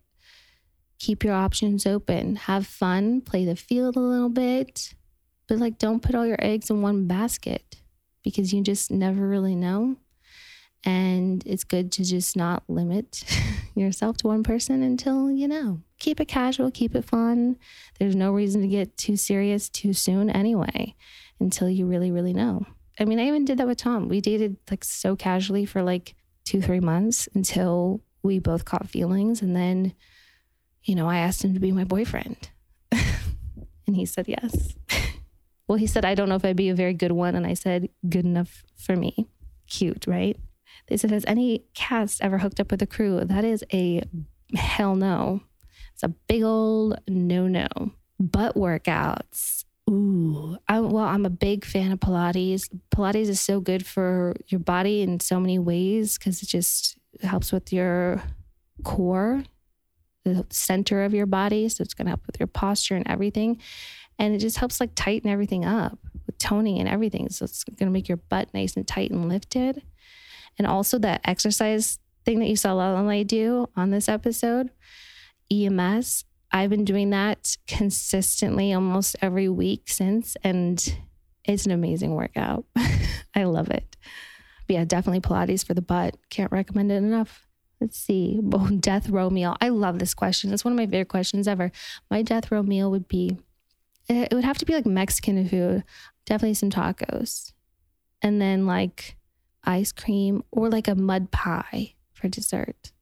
keep 1.00 1.24
your 1.24 1.34
options 1.34 1.86
open. 1.86 2.36
Have 2.36 2.66
fun, 2.66 3.22
play 3.22 3.44
the 3.44 3.56
field 3.56 3.96
a 3.96 4.00
little 4.00 4.28
bit, 4.28 4.94
But 5.48 5.58
like, 5.58 5.78
don't 5.78 6.02
put 6.02 6.14
all 6.14 6.26
your 6.26 6.38
eggs 6.38 6.70
in 6.70 6.82
one 6.82 7.08
basket 7.08 7.76
because 8.22 8.52
you 8.52 8.62
just 8.62 8.90
never 8.90 9.26
really 9.26 9.56
know. 9.56 9.96
And 10.84 11.42
it's 11.44 11.64
good 11.64 11.90
to 11.92 12.04
just 12.04 12.36
not 12.36 12.62
limit 12.68 13.24
yourself 13.74 14.18
to 14.18 14.28
one 14.28 14.42
person 14.44 14.82
until 14.82 15.30
you 15.30 15.48
know. 15.48 15.80
Keep 15.98 16.20
it 16.20 16.28
casual, 16.28 16.70
keep 16.70 16.94
it 16.94 17.04
fun. 17.04 17.56
There's 17.98 18.14
no 18.14 18.30
reason 18.32 18.62
to 18.62 18.68
get 18.68 18.96
too 18.96 19.16
serious 19.16 19.68
too 19.68 19.92
soon 19.92 20.30
anyway, 20.30 20.94
until 21.40 21.68
you 21.68 21.86
really, 21.86 22.10
really 22.10 22.32
know. 22.32 22.66
I 22.98 23.04
mean, 23.06 23.18
I 23.18 23.26
even 23.26 23.44
did 23.44 23.58
that 23.58 23.66
with 23.66 23.78
Tom. 23.78 24.08
We 24.08 24.20
dated 24.20 24.56
like 24.70 24.84
so 24.84 25.16
casually 25.16 25.64
for 25.64 25.82
like 25.82 26.14
two, 26.44 26.60
three 26.62 26.80
months 26.80 27.28
until 27.34 28.02
we 28.22 28.38
both 28.38 28.64
caught 28.64 28.88
feelings. 28.88 29.42
And 29.42 29.56
then, 29.56 29.94
you 30.84 30.94
know, 30.94 31.08
I 31.08 31.18
asked 31.18 31.44
him 31.44 31.54
to 31.54 31.60
be 31.60 31.72
my 31.72 31.84
boyfriend. 31.84 32.50
and 32.92 33.96
he 33.96 34.06
said 34.06 34.26
yes. 34.28 34.74
well, 35.68 35.78
he 35.78 35.86
said, 35.86 36.04
I 36.04 36.14
don't 36.14 36.28
know 36.28 36.36
if 36.36 36.44
I'd 36.44 36.56
be 36.56 36.68
a 36.68 36.74
very 36.74 36.94
good 36.94 37.12
one. 37.12 37.34
And 37.34 37.46
I 37.46 37.54
said, 37.54 37.88
good 38.08 38.24
enough 38.24 38.64
for 38.76 38.96
me. 38.96 39.28
Cute, 39.68 40.06
right? 40.06 40.36
They 40.88 40.96
said, 40.96 41.10
Has 41.10 41.24
any 41.26 41.64
cast 41.74 42.22
ever 42.22 42.38
hooked 42.38 42.60
up 42.60 42.70
with 42.70 42.82
a 42.82 42.86
crew? 42.86 43.20
That 43.24 43.44
is 43.44 43.64
a 43.72 44.02
hell 44.54 44.96
no. 44.96 45.42
It's 45.94 46.02
a 46.02 46.08
big 46.08 46.42
old 46.42 47.00
no 47.08 47.46
no. 47.46 47.68
Butt 48.18 48.54
workouts. 48.56 49.64
Ooh, 49.88 50.56
I, 50.68 50.80
well, 50.80 51.04
I'm 51.04 51.26
a 51.26 51.30
big 51.30 51.64
fan 51.64 51.90
of 51.90 52.00
Pilates. 52.00 52.68
Pilates 52.94 53.28
is 53.28 53.40
so 53.40 53.60
good 53.60 53.86
for 53.86 54.36
your 54.48 54.60
body 54.60 55.02
in 55.02 55.20
so 55.20 55.40
many 55.40 55.58
ways 55.58 56.16
because 56.16 56.42
it 56.42 56.46
just 56.46 56.98
helps 57.22 57.50
with 57.50 57.72
your 57.72 58.22
core, 58.84 59.42
the 60.24 60.46
center 60.50 61.04
of 61.04 61.14
your 61.14 61.26
body. 61.26 61.68
So 61.68 61.82
it's 61.82 61.94
going 61.94 62.06
to 62.06 62.10
help 62.10 62.26
with 62.26 62.38
your 62.38 62.46
posture 62.46 62.96
and 62.96 63.08
everything. 63.08 63.60
And 64.18 64.34
it 64.34 64.38
just 64.38 64.58
helps 64.58 64.80
like 64.80 64.94
tighten 64.94 65.30
everything 65.30 65.64
up 65.64 65.98
with 66.26 66.38
toning 66.38 66.78
and 66.78 66.88
everything. 66.88 67.28
So 67.30 67.44
it's 67.44 67.64
going 67.64 67.88
to 67.88 67.92
make 67.92 68.08
your 68.08 68.18
butt 68.18 68.52
nice 68.52 68.76
and 68.76 68.86
tight 68.86 69.10
and 69.10 69.28
lifted. 69.28 69.82
And 70.58 70.66
also 70.66 70.98
that 70.98 71.22
exercise 71.24 71.98
thing 72.24 72.38
that 72.40 72.48
you 72.48 72.56
saw 72.56 72.74
Lala 72.74 73.24
do 73.24 73.68
on 73.76 73.90
this 73.90 74.08
episode, 74.08 74.70
EMS. 75.50 76.24
I've 76.52 76.70
been 76.70 76.84
doing 76.84 77.10
that 77.10 77.56
consistently 77.66 78.72
almost 78.72 79.16
every 79.22 79.48
week 79.48 79.84
since, 79.86 80.36
and 80.42 80.96
it's 81.44 81.64
an 81.64 81.72
amazing 81.72 82.14
workout. 82.14 82.64
I 83.34 83.44
love 83.44 83.70
it. 83.70 83.96
But 84.66 84.74
yeah, 84.74 84.84
definitely 84.84 85.20
Pilates 85.20 85.64
for 85.64 85.74
the 85.74 85.82
butt. 85.82 86.16
Can't 86.28 86.50
recommend 86.50 86.90
it 86.90 86.96
enough. 86.96 87.46
Let's 87.80 87.98
see. 87.98 88.40
Death 88.80 89.08
row 89.08 89.30
meal. 89.30 89.56
I 89.60 89.70
love 89.70 89.98
this 89.98 90.14
question. 90.14 90.52
It's 90.52 90.64
one 90.64 90.72
of 90.72 90.76
my 90.76 90.86
favorite 90.86 91.08
questions 91.08 91.48
ever. 91.48 91.72
My 92.10 92.22
death 92.22 92.50
row 92.50 92.62
meal 92.62 92.90
would 92.90 93.08
be 93.08 93.38
it 94.08 94.34
would 94.34 94.44
have 94.44 94.58
to 94.58 94.66
be 94.66 94.74
like 94.74 94.86
Mexican 94.86 95.48
food, 95.48 95.84
definitely 96.26 96.54
some 96.54 96.70
tacos. 96.70 97.52
And 98.22 98.40
then 98.40 98.66
like 98.66 99.16
ice 99.64 99.92
cream 99.92 100.42
or 100.50 100.68
like 100.68 100.88
a 100.88 100.94
mud 100.94 101.30
pie 101.30 101.94
for 102.12 102.28
dessert 102.28 102.92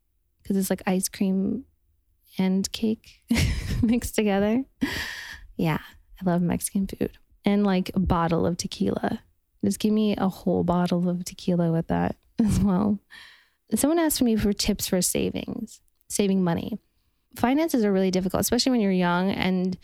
because 0.42 0.56
it's 0.56 0.70
like 0.70 0.82
ice 0.86 1.08
cream 1.08 1.64
and 2.38 2.70
cake 2.72 3.22
mixed 3.82 4.14
together. 4.14 4.64
Yeah, 5.56 5.78
I 6.20 6.30
love 6.30 6.42
Mexican 6.42 6.86
food. 6.86 7.18
And 7.44 7.64
like 7.64 7.90
a 7.94 8.00
bottle 8.00 8.44
of 8.44 8.56
tequila. 8.56 9.20
Just 9.64 9.80
give 9.80 9.92
me 9.92 10.14
a 10.16 10.28
whole 10.28 10.62
bottle 10.62 11.08
of 11.08 11.24
tequila 11.24 11.72
with 11.72 11.88
that 11.88 12.16
as 12.38 12.60
well. 12.60 12.98
Someone 13.74 13.98
asked 13.98 14.22
me 14.22 14.36
for 14.36 14.52
tips 14.52 14.88
for 14.88 15.02
savings, 15.02 15.80
saving 16.08 16.42
money. 16.42 16.78
Finances 17.36 17.84
are 17.84 17.92
really 17.92 18.10
difficult, 18.10 18.40
especially 18.40 18.70
when 18.70 18.80
you're 18.80 18.90
young. 18.92 19.30
And 19.30 19.76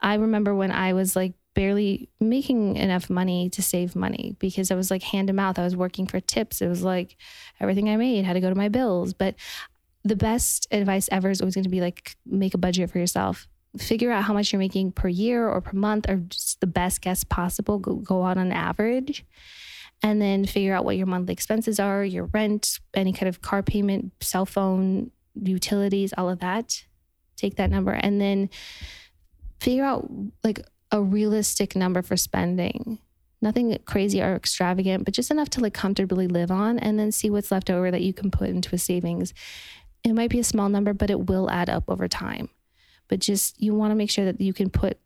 I 0.00 0.14
remember 0.14 0.54
when 0.54 0.70
I 0.70 0.94
was 0.94 1.14
like 1.14 1.34
barely 1.54 2.08
making 2.20 2.76
enough 2.76 3.10
money 3.10 3.48
to 3.50 3.62
save 3.62 3.96
money 3.96 4.36
because 4.38 4.70
I 4.70 4.74
was 4.74 4.90
like 4.90 5.02
hand 5.02 5.28
to 5.28 5.34
mouth. 5.34 5.58
I 5.58 5.64
was 5.64 5.76
working 5.76 6.06
for 6.06 6.20
tips. 6.20 6.62
It 6.62 6.68
was 6.68 6.82
like 6.82 7.16
everything 7.60 7.88
I 7.88 7.96
made 7.96 8.24
had 8.24 8.34
to 8.34 8.40
go 8.40 8.48
to 8.48 8.54
my 8.54 8.68
bills. 8.68 9.12
But 9.12 9.34
the 10.04 10.16
best 10.16 10.66
advice 10.70 11.08
ever 11.12 11.30
is 11.30 11.40
always 11.40 11.54
going 11.54 11.64
to 11.64 11.70
be 11.70 11.80
like 11.80 12.16
make 12.24 12.54
a 12.54 12.58
budget 12.58 12.90
for 12.90 12.98
yourself. 12.98 13.48
Figure 13.78 14.10
out 14.10 14.24
how 14.24 14.32
much 14.32 14.52
you're 14.52 14.60
making 14.60 14.92
per 14.92 15.08
year 15.08 15.46
or 15.46 15.60
per 15.60 15.76
month 15.76 16.08
or 16.08 16.16
just 16.16 16.60
the 16.60 16.66
best 16.66 17.02
guess 17.02 17.24
possible. 17.24 17.78
Go, 17.78 17.96
go 17.96 18.24
out 18.24 18.38
on 18.38 18.52
average 18.52 19.24
and 20.02 20.20
then 20.20 20.44
figure 20.44 20.74
out 20.74 20.84
what 20.84 20.96
your 20.96 21.06
monthly 21.06 21.32
expenses 21.32 21.80
are, 21.80 22.04
your 22.04 22.26
rent, 22.26 22.78
any 22.94 23.12
kind 23.12 23.28
of 23.28 23.40
car 23.40 23.62
payment, 23.62 24.12
cell 24.20 24.46
phone, 24.46 25.10
utilities, 25.34 26.12
all 26.16 26.28
of 26.28 26.40
that. 26.40 26.84
Take 27.36 27.56
that 27.56 27.70
number 27.70 27.92
and 27.92 28.20
then 28.20 28.48
figure 29.60 29.84
out 29.84 30.08
like 30.42 30.60
a 30.90 31.02
realistic 31.02 31.76
number 31.76 32.02
for 32.02 32.16
spending. 32.16 32.98
Nothing 33.42 33.78
crazy 33.84 34.22
or 34.22 34.34
extravagant, 34.34 35.04
but 35.04 35.12
just 35.12 35.30
enough 35.30 35.50
to 35.50 35.60
like 35.60 35.74
comfortably 35.74 36.26
live 36.26 36.50
on 36.50 36.78
and 36.78 36.98
then 36.98 37.12
see 37.12 37.28
what's 37.28 37.50
left 37.50 37.70
over 37.70 37.90
that 37.90 38.02
you 38.02 38.14
can 38.14 38.30
put 38.30 38.48
into 38.48 38.74
a 38.74 38.78
savings. 38.78 39.34
It 40.04 40.14
might 40.14 40.30
be 40.30 40.38
a 40.38 40.44
small 40.44 40.68
number, 40.68 40.94
but 40.94 41.10
it 41.10 41.26
will 41.26 41.50
add 41.50 41.68
up 41.68 41.84
over 41.88 42.08
time. 42.08 42.48
But 43.08 43.20
just 43.20 43.60
you 43.60 43.74
want 43.74 43.90
to 43.90 43.94
make 43.96 44.10
sure 44.10 44.24
that 44.24 44.40
you 44.40 44.52
can 44.52 44.70
put 44.70 44.98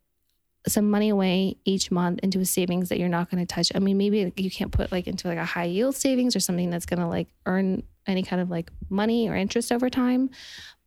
some 0.68 0.90
money 0.90 1.08
away 1.08 1.56
each 1.64 1.90
month 1.90 2.20
into 2.22 2.38
a 2.38 2.44
savings 2.44 2.90
that 2.90 2.98
you're 2.98 3.08
not 3.08 3.30
going 3.30 3.44
to 3.44 3.52
touch. 3.52 3.72
I 3.74 3.78
mean, 3.78 3.96
maybe 3.96 4.32
you 4.36 4.50
can't 4.50 4.72
put 4.72 4.92
like 4.92 5.06
into 5.06 5.28
like 5.28 5.38
a 5.38 5.44
high 5.44 5.64
yield 5.64 5.96
savings 5.96 6.36
or 6.36 6.40
something 6.40 6.70
that's 6.70 6.86
going 6.86 7.00
to 7.00 7.06
like 7.06 7.28
earn 7.46 7.82
any 8.06 8.22
kind 8.22 8.42
of 8.42 8.50
like 8.50 8.70
money 8.88 9.28
or 9.28 9.34
interest 9.34 9.72
over 9.72 9.88
time, 9.88 10.30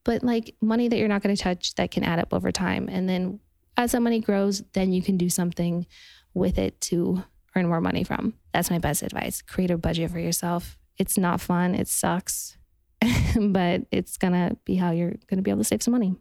but 0.04 0.24
like 0.24 0.56
money 0.62 0.88
that 0.88 0.98
you're 0.98 1.08
not 1.08 1.24
going 1.24 1.36
to 1.36 1.42
touch 1.42 1.76
that 1.76 1.92
can 1.92 2.04
add 2.04 2.20
up 2.20 2.34
over 2.34 2.52
time. 2.52 2.88
And 2.90 3.10
then 3.10 3.40
as 3.76 3.94
that 3.94 4.02
money 4.02 4.20
grows, 4.20 4.64
then 4.74 4.94
you 4.94 5.02
can 5.02 5.18
do 5.18 5.30
something 5.30 5.88
with 6.34 6.58
it 6.58 6.80
to 6.82 7.24
earn 7.56 7.68
more 7.68 7.82
money 7.82 8.04
from. 8.04 8.34
That's 8.54 8.70
my 8.70 8.80
best 8.80 9.02
advice. 9.02 9.42
Create 9.42 9.72
a 9.72 9.78
budget 9.78 10.12
for 10.12 10.20
yourself. 10.20 10.78
It's 10.98 11.18
not 11.18 11.42
fun, 11.42 11.74
it 11.74 11.88
sucks, 11.88 12.58
but 13.40 13.82
it's 13.92 14.18
gonna 14.18 14.58
be 14.66 14.76
how 14.76 14.92
you're 14.92 15.16
gonna 15.28 15.42
be 15.42 15.50
able 15.50 15.62
to 15.62 15.66
save 15.66 15.82
some 15.82 15.94
money. 15.94 16.16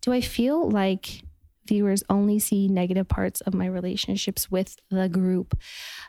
Do 0.00 0.12
I 0.12 0.20
feel 0.22 0.70
like 0.70 1.22
viewers 1.66 2.02
only 2.08 2.38
see 2.38 2.68
negative 2.68 3.08
parts 3.08 3.40
of 3.42 3.54
my 3.54 3.66
relationships 3.66 4.50
with 4.50 4.76
the 4.90 5.08
group? 5.08 5.58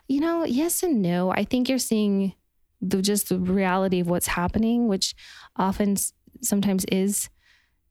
You 0.08 0.20
know, 0.20 0.44
yes 0.44 0.82
and 0.82 1.02
no. 1.02 1.30
I 1.30 1.44
think 1.44 1.68
you're 1.68 1.78
seeing 1.78 2.34
the, 2.80 3.02
just 3.02 3.28
the 3.28 3.38
reality 3.38 4.00
of 4.00 4.08
what's 4.08 4.28
happening, 4.28 4.88
which 4.88 5.14
often 5.56 5.96
sometimes 6.40 6.84
is 6.86 7.28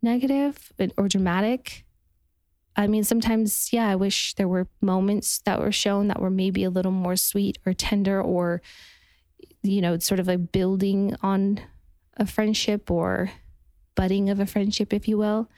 negative 0.01 0.71
or 0.97 1.07
dramatic 1.07 1.85
I 2.77 2.85
mean, 2.85 3.03
sometimes, 3.03 3.73
yeah, 3.73 3.89
I 3.89 3.95
wish 3.95 4.35
there 4.35 4.47
were 4.47 4.67
moments 4.81 5.39
that 5.45 5.59
were 5.59 5.71
shown 5.71 6.09
that 6.09 6.21
were 6.21 6.29
maybe 6.29 6.63
a 6.63 6.69
little 6.69 6.91
more 6.91 7.15
sweet 7.15 7.57
or 7.65 7.73
tender 7.73 8.21
or, 8.21 8.61
you 9.63 9.81
know, 9.81 9.97
sort 9.97 10.19
of 10.19 10.27
like 10.27 10.51
building 10.51 11.15
on 11.23 11.59
a 12.17 12.27
friendship 12.27 12.91
or 12.91 13.31
budding 13.95 14.29
of 14.29 14.39
a 14.39 14.45
friendship, 14.45 14.93
if 14.93 15.07
you 15.07 15.17
will. 15.17 15.49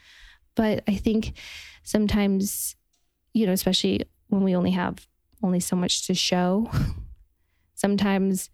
But 0.60 0.84
I 0.90 0.96
think 0.96 1.38
sometimes, 1.84 2.76
you 3.34 3.46
know, 3.46 3.54
especially 3.54 4.02
when 4.28 4.44
we 4.44 4.58
only 4.58 4.72
have 4.72 5.08
only 5.42 5.62
so 5.62 5.78
much 5.78 6.06
to 6.08 6.14
show, 6.14 6.70
sometimes 7.76 8.50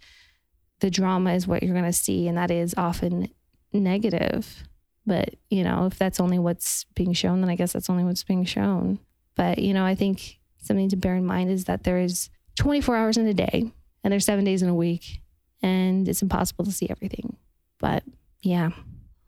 the 0.82 0.92
drama 0.92 1.34
is 1.34 1.48
what 1.48 1.64
you're 1.64 1.74
going 1.74 1.84
to 1.84 1.92
see. 1.92 2.28
And 2.28 2.38
that 2.38 2.52
is 2.52 2.76
often 2.78 3.30
negative. 3.74 4.66
But, 5.08 5.34
you 5.50 5.64
know, 5.64 5.88
if 5.88 5.98
that's 5.98 6.20
only 6.20 6.38
what's 6.38 6.84
being 6.94 7.14
shown, 7.14 7.42
then 7.42 7.50
I 7.50 7.56
guess 7.56 7.74
that's 7.74 7.90
only 7.90 8.04
what's 8.04 8.24
being 8.24 8.46
shown. 8.46 9.00
But, 9.36 9.58
you 9.58 9.74
know, 9.74 9.84
I 9.84 9.96
think 9.96 10.38
something 10.60 10.90
to 10.90 10.96
bear 10.96 11.16
in 11.16 11.26
mind 11.26 11.50
is 11.50 11.66
that 11.66 11.86
there 11.86 11.98
is 11.98 12.30
24 12.58 12.96
hours 12.96 13.18
in 13.18 13.26
a 13.26 13.34
day 13.34 13.72
and 14.04 14.12
there's 14.12 14.26
seven 14.26 14.46
days 14.46 14.62
in 14.62 14.70
a 14.70 14.76
week, 14.76 15.24
and 15.64 16.08
it's 16.08 16.22
impossible 16.22 16.66
to 16.66 16.72
see 16.72 16.88
everything. 16.88 17.38
But 17.80 18.04
yeah. 18.44 18.70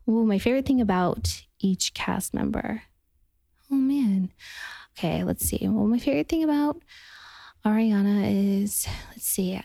Ooh, 0.07 0.27
my 0.27 0.37
favorite 0.37 0.67
thing 0.67 0.79
about 0.79 1.41
each 1.59 1.93
cast 1.93 2.33
member. 2.33 2.83
Oh 3.71 3.75
man. 3.75 4.31
Okay, 4.97 5.23
let's 5.23 5.45
see. 5.45 5.59
Well, 5.61 5.85
my 5.85 5.99
favorite 5.99 6.29
thing 6.29 6.43
about 6.43 6.81
Ariana 7.65 8.61
is 8.61 8.87
let's 9.11 9.25
see 9.25 9.61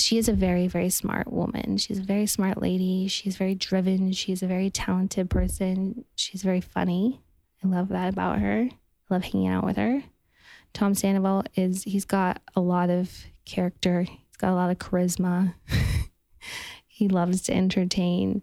she 0.00 0.18
is 0.18 0.28
a 0.28 0.32
very, 0.32 0.66
very 0.66 0.90
smart 0.90 1.32
woman. 1.32 1.76
She's 1.76 1.98
a 1.98 2.02
very 2.02 2.26
smart 2.26 2.60
lady. 2.60 3.06
She's 3.08 3.36
very 3.36 3.54
driven. 3.54 4.12
She's 4.12 4.42
a 4.42 4.46
very 4.46 4.70
talented 4.70 5.30
person. 5.30 6.04
She's 6.16 6.42
very 6.42 6.60
funny. 6.60 7.20
I 7.62 7.68
love 7.68 7.88
that 7.88 8.12
about 8.12 8.38
her. 8.38 8.68
I 8.70 9.14
love 9.14 9.22
hanging 9.22 9.48
out 9.48 9.64
with 9.64 9.76
her. 9.76 10.02
Tom 10.72 10.94
Sandoval 10.94 11.44
is, 11.54 11.84
he's 11.84 12.04
got 12.04 12.40
a 12.54 12.60
lot 12.60 12.90
of 12.90 13.10
character, 13.44 14.02
he's 14.02 14.36
got 14.38 14.52
a 14.52 14.54
lot 14.54 14.70
of 14.70 14.78
charisma. 14.78 15.54
he 16.86 17.08
loves 17.08 17.42
to 17.42 17.54
entertain 17.54 18.42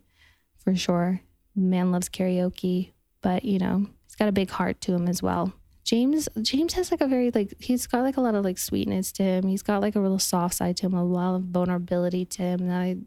for 0.58 0.76
sure. 0.76 1.22
Man 1.58 1.92
loves 1.92 2.08
karaoke, 2.08 2.92
but 3.22 3.44
you 3.44 3.60
know, 3.60 3.88
he's 4.06 4.16
got 4.16 4.30
a 4.30 4.34
big 4.34 4.50
heart 4.50 4.80
to 4.82 4.94
him 4.94 5.08
as 5.08 5.22
well. 5.24 5.54
James 5.84 6.28
James 6.42 6.74
has 6.74 6.92
like 6.92 7.02
a 7.02 7.08
very 7.08 7.32
like 7.32 7.54
he's 7.60 7.88
got 7.88 8.04
like 8.04 8.18
a 8.18 8.22
lot 8.22 8.36
of 8.36 8.44
like 8.44 8.58
sweetness 8.58 9.12
to 9.14 9.24
him. 9.24 9.48
He's 9.48 9.64
got 9.64 9.82
like 9.82 9.96
a 9.96 10.02
real 10.02 10.20
soft 10.20 10.56
side 10.56 10.78
to 10.78 10.86
him, 10.86 10.94
a 10.94 11.04
lot 11.04 11.36
of 11.36 11.44
vulnerability 11.44 12.26
to 12.26 12.42
him 12.42 12.68
that 12.68 12.82
I 12.82 12.98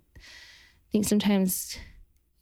think 0.90 1.06
sometimes 1.06 1.78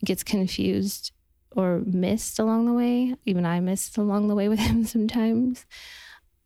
gets 0.04 0.22
confused 0.22 1.12
or 1.56 1.80
missed 1.84 2.38
along 2.38 2.66
the 2.66 2.72
way. 2.72 3.16
Even 3.26 3.44
I 3.44 3.58
missed 3.60 3.98
along 3.98 4.28
the 4.28 4.34
way 4.34 4.48
with 4.48 4.58
him 4.68 4.84
sometimes. 4.84 5.66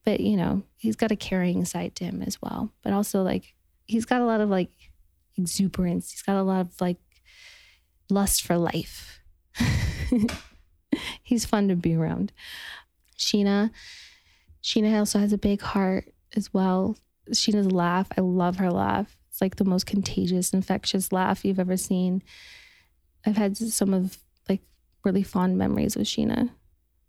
but 0.05 0.21
you 0.21 0.37
know, 0.37 0.63
he's 0.77 0.97
got 0.97 1.13
a 1.13 1.17
caring 1.17 1.65
side 1.65 1.95
to 1.97 2.05
him 2.05 2.23
as 2.23 2.41
well. 2.41 2.73
But 2.83 2.95
also 2.95 3.23
like 3.23 3.55
he's 3.87 4.07
got 4.07 4.23
a 4.23 4.27
lot 4.27 4.41
of 4.41 4.49
like 4.49 4.71
exuberance. 5.37 6.11
He's 6.11 6.23
got 6.23 6.37
a 6.37 6.43
lot 6.43 6.63
of 6.63 6.81
like 6.81 6.99
lust 8.09 8.43
for 8.43 8.57
life. 8.57 9.22
he's 11.23 11.45
fun 11.45 11.69
to 11.69 11.77
be 11.77 11.95
around. 11.95 12.33
Scheana, 13.19 13.71
Scheana 14.63 14.99
also 14.99 15.19
has 15.19 15.33
a 15.33 15.39
big 15.39 15.61
heart 15.61 16.13
as 16.37 16.53
well. 16.53 16.97
Scheana's 17.31 17.71
laugh, 17.71 18.09
I 18.17 18.21
love 18.21 18.57
her 18.57 18.71
laugh. 18.71 19.17
It's 19.31 19.41
like 19.41 19.57
the 19.57 19.65
most 19.65 19.87
contagious, 19.87 20.53
infectious 20.53 21.13
laugh 21.13 21.45
you've 21.45 21.61
ever 21.61 21.77
seen. 21.77 22.23
I've 23.25 23.37
had 23.37 23.57
some 23.57 23.95
of 23.95 24.19
like 24.49 24.63
really 25.05 25.23
fond 25.23 25.57
memories 25.57 25.97
with 25.97 26.07
Scheana. 26.07 26.51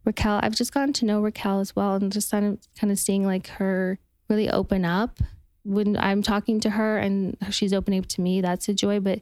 Raquel, 0.06 0.40
I've 0.44 0.56
just 0.56 0.74
gotten 0.74 0.94
to 0.94 1.06
know 1.06 1.22
Raquel 1.22 1.60
as 1.60 1.76
well 1.76 1.96
and 1.96 2.12
just 2.12 2.32
kind 2.32 2.46
of 2.46 2.60
kind 2.80 2.92
of 2.92 3.00
seeing 3.00 3.26
like 3.26 3.48
her 3.48 4.00
really 4.30 4.50
open 4.50 4.86
up 4.86 5.20
when 5.64 5.98
I'm 5.98 6.22
talking 6.22 6.60
to 6.62 6.70
her 6.72 6.98
and 6.98 7.38
she's 7.50 7.74
opening 7.74 8.00
up 8.00 8.08
to 8.08 8.22
me, 8.22 8.42
that's 8.42 8.68
a 8.70 8.74
joy. 8.74 9.00
But 9.00 9.22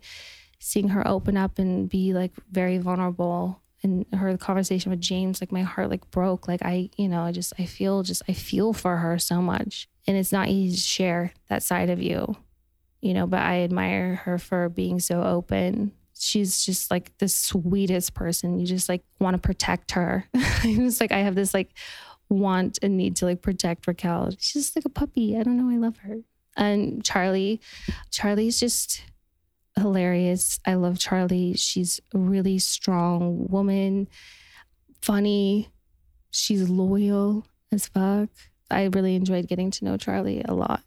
seeing 0.61 0.89
her 0.89 1.05
open 1.07 1.35
up 1.35 1.59
and 1.59 1.89
be 1.89 2.13
like 2.13 2.31
very 2.51 2.77
vulnerable 2.77 3.61
and 3.83 4.05
her 4.13 4.37
conversation 4.37 4.91
with 4.91 5.01
James, 5.01 5.41
like 5.41 5.51
my 5.51 5.63
heart 5.63 5.89
like 5.89 6.09
broke. 6.11 6.47
Like 6.47 6.61
I, 6.63 6.89
you 6.97 7.09
know, 7.09 7.23
I 7.23 7.31
just 7.31 7.53
I 7.57 7.65
feel 7.65 8.03
just 8.03 8.21
I 8.29 8.33
feel 8.33 8.73
for 8.73 8.97
her 8.97 9.17
so 9.17 9.41
much. 9.41 9.89
And 10.07 10.15
it's 10.15 10.31
not 10.31 10.47
easy 10.47 10.75
to 10.75 10.81
share 10.81 11.33
that 11.49 11.63
side 11.63 11.89
of 11.89 12.01
you, 12.01 12.35
you 13.01 13.13
know, 13.13 13.27
but 13.27 13.41
I 13.41 13.61
admire 13.61 14.15
her 14.23 14.37
for 14.37 14.69
being 14.69 14.99
so 14.99 15.23
open 15.23 15.91
she's 16.21 16.63
just 16.63 16.91
like 16.91 17.17
the 17.17 17.27
sweetest 17.27 18.13
person. 18.13 18.59
You 18.59 18.67
just 18.67 18.87
like 18.87 19.03
want 19.19 19.35
to 19.35 19.41
protect 19.41 19.91
her. 19.91 20.25
it's 20.33 21.01
like 21.01 21.11
I 21.11 21.19
have 21.19 21.35
this 21.35 21.53
like 21.53 21.71
want 22.29 22.79
and 22.81 22.95
need 22.95 23.15
to 23.17 23.25
like 23.25 23.41
protect 23.41 23.87
Raquel. 23.87 24.31
She's 24.37 24.65
just 24.65 24.75
like 24.75 24.85
a 24.85 24.89
puppy. 24.89 25.37
I 25.37 25.43
don't 25.43 25.57
know. 25.57 25.73
I 25.73 25.77
love 25.77 25.97
her. 25.97 26.17
And 26.55 27.03
Charlie, 27.03 27.59
Charlie's 28.11 28.59
just 28.59 29.03
hilarious. 29.77 30.59
I 30.65 30.75
love 30.75 30.99
Charlie. 30.99 31.53
She's 31.53 31.99
a 32.13 32.17
really 32.17 32.59
strong 32.59 33.47
woman, 33.49 34.07
funny. 35.01 35.69
She's 36.31 36.69
loyal 36.69 37.45
as 37.71 37.87
fuck. 37.87 38.29
I 38.69 38.85
really 38.85 39.15
enjoyed 39.15 39.47
getting 39.47 39.71
to 39.71 39.85
know 39.85 39.97
Charlie 39.97 40.43
a 40.47 40.53
lot. 40.53 40.81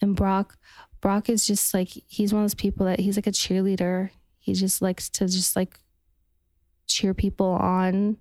And 0.00 0.14
Brock, 0.14 0.56
Brock 1.00 1.28
is 1.28 1.46
just 1.46 1.72
like 1.74 1.88
he's 2.06 2.32
one 2.32 2.42
of 2.42 2.44
those 2.44 2.54
people 2.54 2.86
that 2.86 3.00
he's 3.00 3.16
like 3.16 3.26
a 3.26 3.32
cheerleader. 3.32 4.10
He 4.38 4.54
just 4.54 4.82
likes 4.82 5.08
to 5.10 5.26
just 5.26 5.56
like 5.56 5.78
cheer 6.86 7.14
people 7.14 7.48
on. 7.48 8.18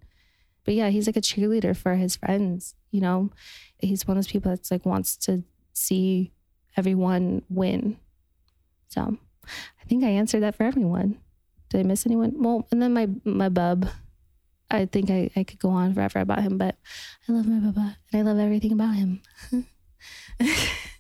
But 0.63 0.73
yeah, 0.73 0.89
he's 0.89 1.07
like 1.07 1.17
a 1.17 1.21
cheerleader 1.21 1.75
for 1.75 1.95
his 1.95 2.15
friends, 2.15 2.75
you 2.91 3.01
know. 3.01 3.31
He's 3.79 4.07
one 4.07 4.17
of 4.17 4.23
those 4.23 4.31
people 4.31 4.51
that's 4.51 4.71
like 4.71 4.86
wants 4.86 5.15
to 5.17 5.43
see 5.73 6.33
everyone 6.75 7.43
win. 7.49 7.97
So, 8.89 9.17
I 9.81 9.86
think 9.86 10.03
I 10.03 10.10
answered 10.10 10.41
that 10.41 10.55
for 10.55 10.63
everyone. 10.63 11.19
Did 11.69 11.81
I 11.81 11.83
miss 11.83 12.05
anyone? 12.05 12.33
Well, 12.38 12.67
and 12.71 12.81
then 12.81 12.93
my 12.93 13.10
my 13.23 13.49
bub. 13.49 13.88
I 14.69 14.86
think 14.86 15.10
I, 15.10 15.29
I 15.33 15.45
could 15.45 15.60
go 15.60 15.69
on 15.69 15.93
forever 15.93 16.19
about 16.19 16.41
him, 16.43 16.57
but 16.57 16.75
I 17.27 17.31
love 17.31 17.47
my 17.47 17.55
bubba 17.55 17.95
and 18.12 18.19
I 18.27 18.29
love 18.29 18.38
everything 18.38 18.73
about 18.73 18.95
him. 18.95 19.21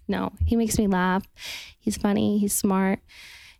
No, 0.07 0.31
he 0.45 0.55
makes 0.55 0.77
me 0.77 0.87
laugh. 0.87 1.23
He's 1.79 1.97
funny. 1.97 2.37
He's 2.37 2.53
smart. 2.53 2.99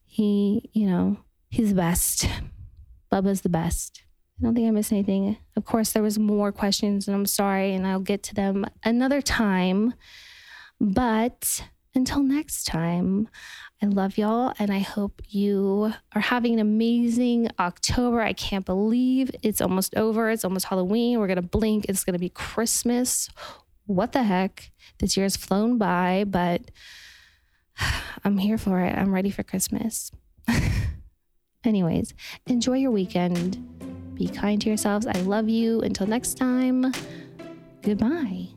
He, 0.06 0.70
you 0.74 0.88
know, 0.88 1.18
he's 1.50 1.70
the 1.70 1.76
best. 1.76 2.28
Bubba's 3.12 3.42
the 3.42 3.50
best. 3.50 4.04
I 4.40 4.44
don't 4.44 4.56
think 4.56 4.68
I 4.68 4.72
missed 4.72 4.92
anything. 4.92 5.38
Of 5.56 5.66
course, 5.66 5.92
there 5.92 6.04
was 6.04 6.20
more 6.20 6.52
questions, 6.52 7.08
and 7.08 7.16
I'm 7.16 7.26
sorry, 7.26 7.74
and 7.74 7.86
I'll 7.86 8.00
get 8.00 8.24
to 8.24 8.36
them 8.36 8.66
another 8.84 9.22
time. 9.22 9.94
But 10.80 11.64
until 11.98 12.24
next 12.24 12.64
time, 12.64 13.28
I 13.82 13.88
love 13.88 14.18
y'all, 14.18 14.54
and 14.58 14.72
I 14.72 14.80
hope 14.80 15.22
you 15.28 15.94
are 16.16 16.22
having 16.22 16.54
an 16.54 16.60
amazing 16.60 17.50
October. 17.60 18.22
I 18.22 18.34
can't 18.34 18.66
believe 18.66 19.32
it's 19.44 19.60
almost 19.60 19.96
over. 19.96 20.30
It's 20.30 20.46
almost 20.46 20.66
Halloween. 20.66 21.20
We're 21.20 21.28
gonna 21.28 21.42
blink. 21.42 21.86
It's 21.90 22.06
gonna 22.06 22.20
be 22.20 22.30
Christmas 22.30 23.30
what 23.88 24.12
the 24.12 24.24
heck? 24.24 24.72
This 25.00 25.18
year 25.18 25.24
has 25.24 25.36
flown 25.36 25.78
by, 25.78 26.26
but 26.28 26.62
I'm 28.24 28.38
here 28.38 28.58
for 28.58 28.82
it. 28.82 28.96
I'm 28.96 29.14
ready 29.14 29.32
for 29.32 29.44
Christmas. 29.44 30.12
Anyways, 31.64 32.14
enjoy 32.46 32.78
your 32.78 32.92
weekend. 32.92 34.14
Be 34.14 34.28
kind 34.28 34.62
to 34.62 34.70
yourselves. 34.70 35.08
I 35.08 35.20
love 35.22 35.50
you. 35.50 35.82
Until 35.82 36.08
next 36.08 36.36
time, 36.36 36.92
goodbye. 37.82 38.57